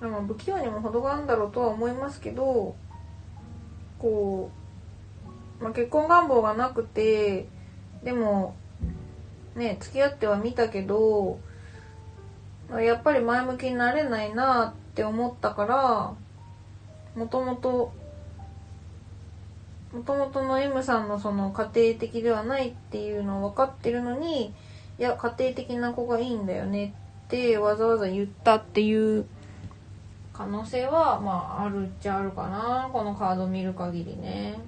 [0.00, 2.74] でも不器用にも程があるんだろうとは思いますけど
[4.00, 4.50] こ
[5.60, 7.46] う、まあ、結婚願望がなくて
[8.04, 8.54] でも
[9.54, 11.38] ね付き合ってはみたけど
[12.70, 16.14] やっぱり前向きになれないなっって思ったから
[17.16, 17.94] もともと
[19.94, 24.52] もともとの M さんのその家庭的ではないっていうのを分かってるのにい
[24.98, 26.94] や家庭的な子がいいんだよね
[27.26, 29.26] ってわざわざ言ったっていう
[30.34, 34.60] 可能性はまああるっちゃあるかなこのカード見る限りね。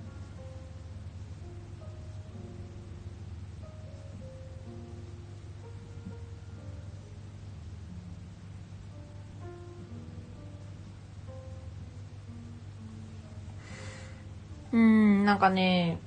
[14.74, 15.98] うんなんかね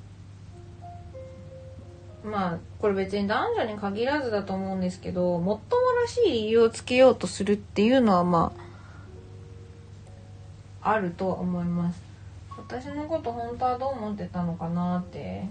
[2.25, 8.51] まあこれ別に男女に限らずだと思うんですけどもっともらしい理由をつけようとするっていうのはま
[10.81, 12.01] ああるとは思います。
[12.57, 15.43] 私のこと本当はどう思ってたのかなって。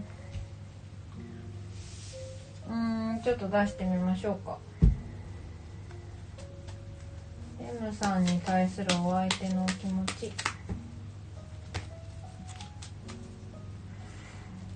[2.68, 4.58] うんちょっと出してみましょうか。
[7.60, 10.55] M さんに対するお相手のお気持ち。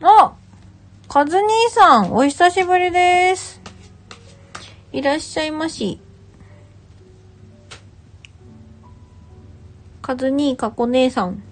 [0.03, 0.35] あ
[1.09, 3.61] カズ兄さん、お久しぶりです。
[4.93, 6.01] いらっしゃいまし。
[10.01, 11.43] カズ兄、かこ姉さん。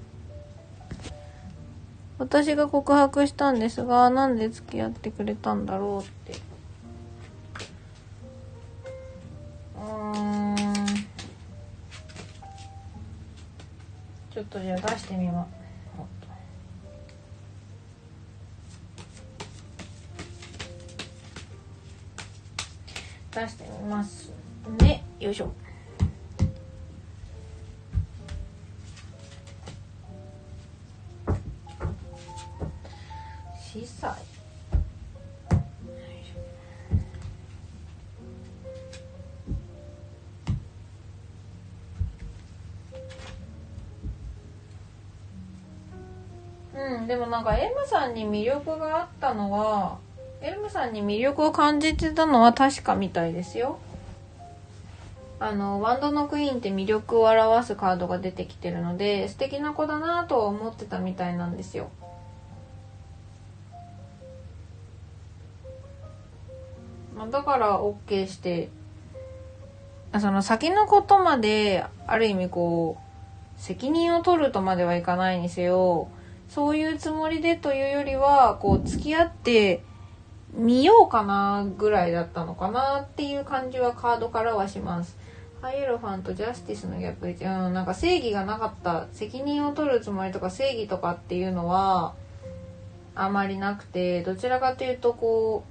[2.19, 6.41] 私が告白したんですが、なんで付き合ってくれたんだろうって。
[9.77, 10.85] うーん。
[14.33, 15.58] ちょっとじゃあ出してみます。
[23.39, 24.33] 出してみます
[24.81, 25.05] ね。
[25.21, 25.53] よいしょ。
[33.55, 34.29] 小さい。
[46.77, 49.99] うん、でもなんか M さんに魅力があったのは
[50.41, 53.79] エルムさんに魅力を感じてたのは確かみたいですよ。
[55.41, 61.91] あの、ワンドのクイーンって魅力を表すカードが出てきてるので、素敵な子だなと思ってたみたいなんですよ。
[67.17, 68.69] まあ、だから OK して、
[70.21, 76.09] その先のことまで、ある意味こう、責任を取るとまではいかないにせよ、
[76.49, 79.83] そういうつもりでというよりは、こう、付き合って、
[80.59, 85.17] 見ようかなぐらいだったのかなっていう感じはカードからはします。
[85.63, 87.45] ハイエロファンとジャスティスの逆位置。
[87.45, 92.15] うん、なんか正義がなかった、責任を取るつもりとか正義とかっていうのは、
[93.15, 95.65] あまりなくて、どちらかというとこ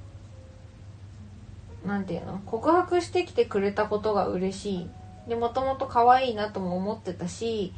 [1.85, 2.39] う、なんていうの？
[2.45, 4.89] 告白してきてくれたことが嬉しい。
[5.29, 7.73] で、もともと可愛いなとも思ってたし、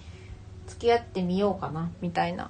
[0.68, 2.50] 付き合ってみようかな、みたいな。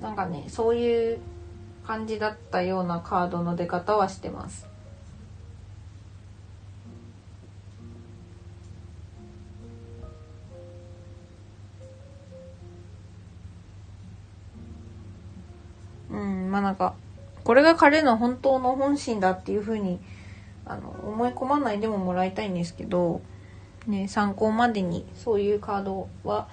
[0.00, 1.18] なんかね、そういう
[1.88, 4.66] 感じだったようなカードの出方はしてます。
[16.10, 16.94] うん、まあなんか、
[17.42, 19.98] これが彼の本当の本心だっていうふうに、
[20.66, 23.22] あの、思い込まないでももらいたいんですけど、
[23.86, 26.48] ね、参考までにそういうカードは、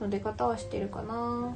[0.00, 1.52] の出方はしてるかな。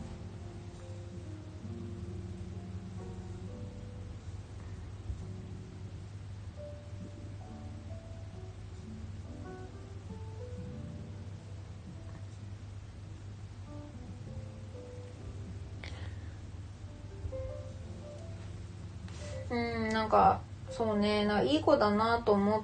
[21.43, 22.63] いい子だなと思っ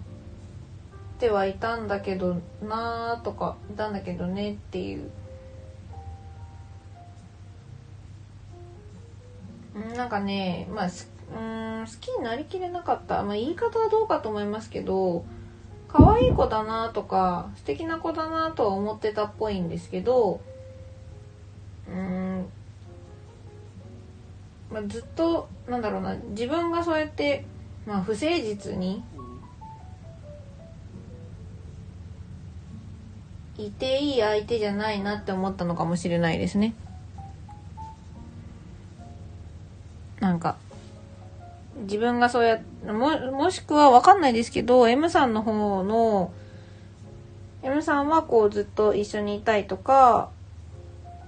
[1.19, 5.11] てはいたんだけどなとかいたんだけどねっていう。
[9.97, 15.25] なんかねまあうん好きになりきれなかった、まあ、言い方はどうかと思いますけど
[15.89, 20.41] 可愛い子だなとか素敵な子だなとは思ってたっぽいんですけど
[21.89, 22.47] うん
[24.71, 27.47] まあ、ずっとなんだろうな自分がそうやって、
[27.89, 29.03] まあ、不誠実に
[33.57, 36.75] いていい相手じゃないなって思ったのかもしれないですね。
[40.21, 40.57] なんか
[41.85, 46.31] 自分がそうやももしくは分かんないですけど M さんの方の
[47.63, 50.29] M さんはこうずっと一緒にいたいとか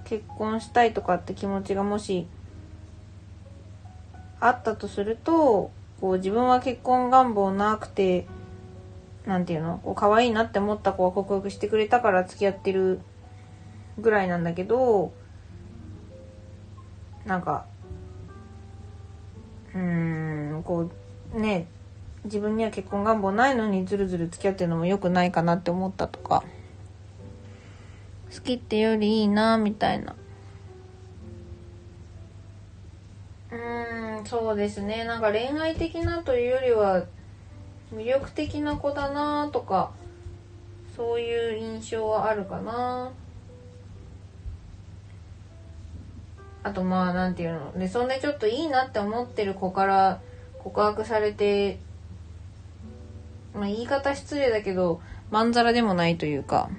[0.03, 2.27] 結婚したいとかって気持ちがもし
[4.39, 5.71] あったとすると
[6.01, 8.25] こう自分は結婚願望なくて
[9.25, 9.77] なんていうの？
[9.77, 12.99] こう可愛いなって思った子が告白してくれたから付き合ってる
[13.99, 15.13] ぐらいなんだけど
[17.25, 17.65] なんか
[19.75, 20.89] うんこ
[21.35, 21.67] うね
[22.25, 26.43] 自分には結婚願望ないのにずるずる付き合ってるのも良くないかなって思ったとか
[28.33, 30.15] 好きってよりいいなみたいな。
[34.25, 35.03] そうですね。
[35.05, 37.05] なんか恋愛的なというよりは
[37.93, 39.91] 魅力的な子だなとか
[40.95, 43.11] そういう印象はあるかな。
[46.63, 47.77] あとまあなんていうの。
[47.77, 50.21] でそんでちょっといいなって思ってる子から
[50.59, 51.79] 告白されて
[53.53, 55.01] まあ言い方失礼だけど
[55.31, 56.69] まんざらでもないというか。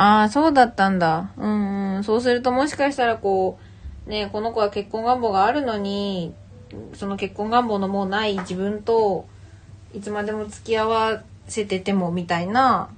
[0.00, 1.32] ああそうだったんだ。
[1.36, 2.04] うんうん。
[2.04, 3.67] そうするともしかしたらこう
[4.08, 6.34] ねこの子は結婚願望があるのに
[6.94, 9.26] その結婚願望のもうない自分と
[9.94, 12.90] いつまでも付き合わせててもみたいな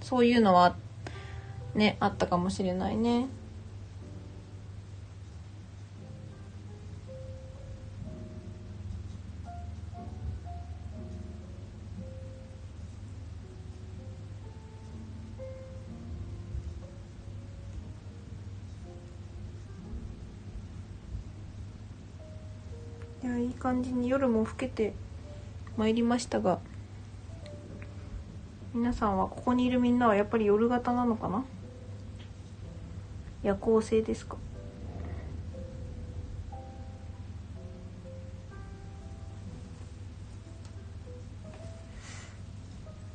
[0.00, 0.76] そういうのは
[1.74, 3.26] ねあったかもしれないね。
[23.40, 24.94] いい感じに夜も更けて
[25.76, 26.58] まいりましたが
[28.74, 31.44] 皆さんはここにいるみんなはやっぱり夜型なのかな？
[33.42, 34.36] 夜行性ですか？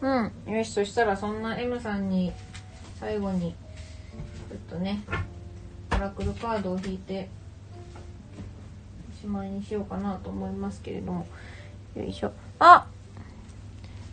[0.01, 0.07] う
[0.51, 2.32] んよしそしたらそんな M さんに
[2.99, 3.55] 最後に
[4.49, 5.03] ちょっとね
[5.93, 7.30] オラクルカードを引いて
[9.26, 11.26] しまいにしようかなと思いますけれども
[11.95, 12.86] よいしょあ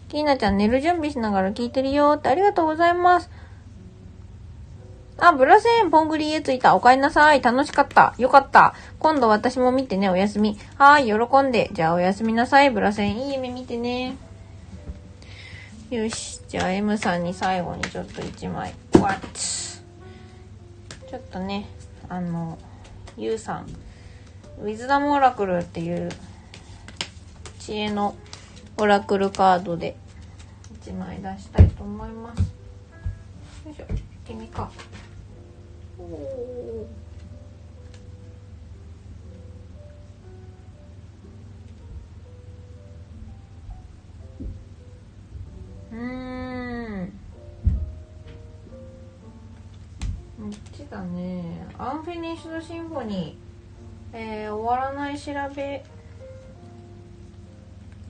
[0.09, 3.31] きーなちゃん寝る準備しながら聞いてるよってありがとうございます
[5.19, 6.75] あ、ブラセン、ポングリー家ついた。
[6.75, 7.41] お帰りなさい。
[7.43, 8.13] 楽しかった。
[8.19, 8.75] よかった。
[8.99, 10.59] 今度私も見てね、おやすみ。
[10.79, 11.71] はーい、喜んで。
[11.73, 12.71] じゃあおやすみなさい。
[12.71, 14.17] ブラセン、いい夢見てね。
[15.91, 16.41] よし。
[16.49, 18.75] じゃあ M さんに最後にちょっと1枚。
[19.01, 21.69] わっちょっとね、
[22.09, 22.59] あの、
[23.17, 23.67] ゆうさん、
[24.61, 26.11] ウィズダムオラクルっていう
[27.59, 28.15] 知恵の
[28.77, 29.97] オラクルカードで
[30.85, 32.41] 1枚出したいと思います。
[32.41, 32.47] よ
[33.73, 33.87] いしょ。
[34.25, 34.71] 君か。
[35.99, 47.13] うーん。
[50.43, 51.69] こっちだね。
[51.79, 53.42] Unfinished Symphony。
[54.15, 55.83] えー、終わらない調べ。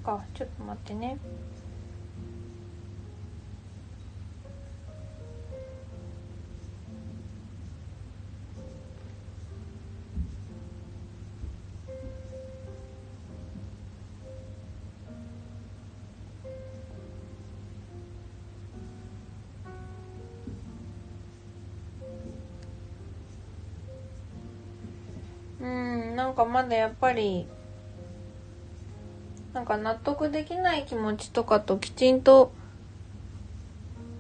[0.03, 1.19] か、ちょっと待ってね。
[26.73, 27.47] なんかまだやっぱり
[29.53, 32.53] なんか納得できない気持ちとかときちんと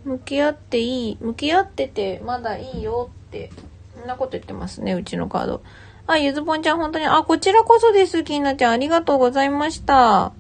[0.05, 3.51] 向き合っていい向き合っててまだいいよって
[3.99, 5.63] そんなこと言ってますねうちのカード。
[6.07, 8.73] あゆずぽんちゃん本当にあこちらこそですきーなちゃん。
[8.73, 10.33] ありがとうございました。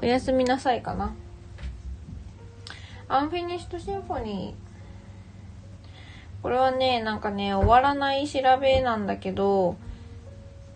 [0.00, 1.12] おやすみなさいかな。
[3.08, 6.42] Unfinished Symphony。
[6.42, 9.76] これはね、なんかね、終わらない調べなんだけど、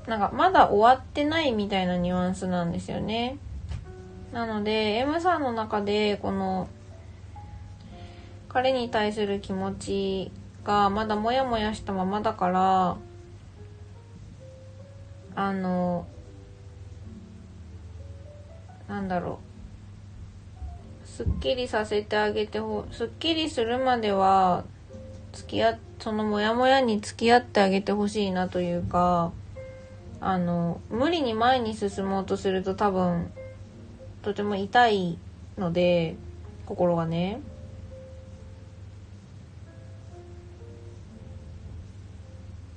[0.06, 3.39] なんかまだ終わってないみたいなニュアンスなんですよね。
[4.32, 6.68] なので、M さんの中で、この、
[8.48, 10.31] 彼に対する気持ち
[10.64, 12.97] がまだモヤモヤしたままだから、
[15.36, 16.06] あの、
[18.89, 19.39] なんだろ
[21.05, 21.06] う。
[21.06, 24.64] すっきりさせてあげてほ、すっきりするまでは、
[25.32, 29.32] 付き合そのモヤモヤに付き合ってあげてほしいなというか
[30.26, 33.30] あの無理に前に進もうとすると多分
[34.22, 35.18] とても痛い
[35.59, 36.16] ので
[36.64, 37.42] 心がね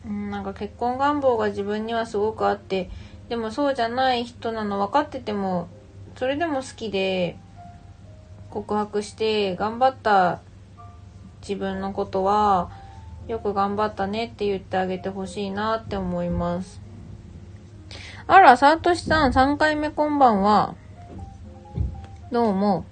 [0.06, 2.90] うんなんか結婚願望が自分にはすごくあって
[3.30, 5.70] でもそうじゃない人なの分かってても
[6.18, 7.38] それでも好きで
[8.50, 10.42] 告白して頑張った
[11.40, 12.70] 自分のことは
[13.30, 16.87] よく頑張ったねって言ってあげてほしいなって思います。
[18.30, 20.76] あら、さとしさん、3回目こんばんは。
[22.30, 22.84] どうも。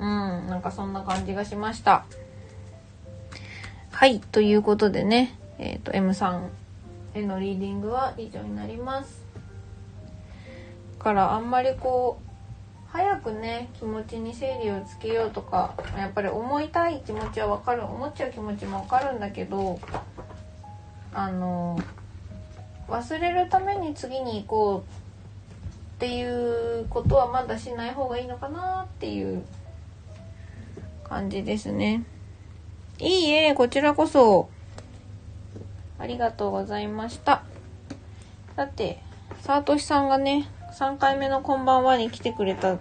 [0.00, 0.06] うん、
[0.48, 2.04] なんかそんな感じがしました。
[3.92, 6.50] はい、ということでね、えっ、ー、と、M さん
[7.14, 9.24] へのリーディングは以上になります。
[10.98, 12.26] からあんまりこう、
[12.88, 19.78] 早くね気持ちに整理をつけようとかやっぱり思いたい気持ちはわかる思っちゃう気持ちもわかるんだけど
[21.12, 21.78] あの
[22.88, 24.80] 忘れるために次に行こう
[25.96, 29.42] っていうことはまだしない方がいいのかなっていう
[31.04, 32.04] 感じですね。
[32.98, 34.48] いいえ、こちらこそ。
[35.98, 37.42] ありがとうございました。
[38.54, 39.02] さて、
[39.40, 40.48] さとしさんがね、
[40.78, 42.76] 3回目のこんばんはに来てくれた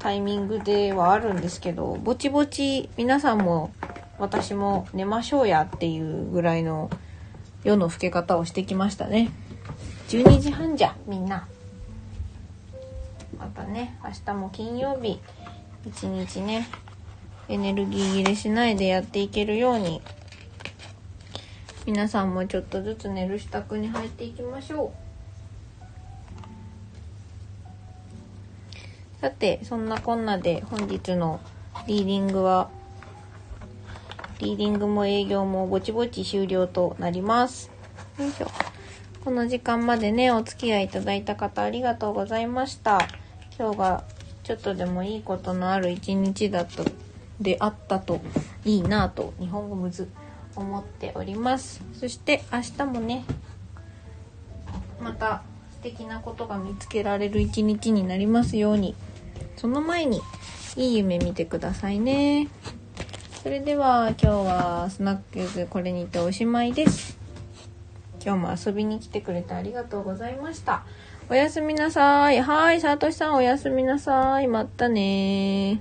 [0.00, 3.72] タイミングではあるんですけど、ぼちぼち皆さんも
[4.18, 6.90] 私も寝ましょうやっていうぐらいの
[7.64, 9.30] 夜の更け方をしてきましたね。
[10.08, 11.46] 12時半じゃ、みんな。
[13.38, 15.20] またね、明日も金曜日、
[15.86, 16.68] 一日ね、
[17.48, 20.02] エネルギー切れしないでやっていけるように、
[21.86, 24.92] 皆さんもちょっとずつ寝る支度に入っていきましょ
[29.18, 29.20] う。
[29.20, 31.40] さて、そんなこんなで本日の
[31.86, 32.70] リーディングは、
[34.40, 37.70] リーディングも営業もぼちぼち終了となります。
[38.18, 38.50] よいしょ。
[39.22, 43.06] この時間までね、お付き合いいただいた方ありがとうございました。
[43.58, 44.04] 今日が
[44.42, 46.84] ちょっとでもいいことのある一日だと、
[47.38, 48.22] であったと
[48.64, 50.08] いいなぁと、日本語むず、
[50.56, 51.82] 思っております。
[51.92, 53.24] そして明日もね、
[55.02, 58.94] また素敵なことが見つけられる一日になりますように。
[59.56, 60.22] その前に、
[60.76, 62.48] いい夢見てくださいね。
[63.42, 67.18] それでは、今日はスナックズこれにておしまいです。
[68.22, 70.84] 今日も遊びに来てくれてありがとうございました。
[71.30, 72.42] おやすみなさい。
[72.42, 74.46] はい、さとしさんおやすみなさい。
[74.46, 75.80] またね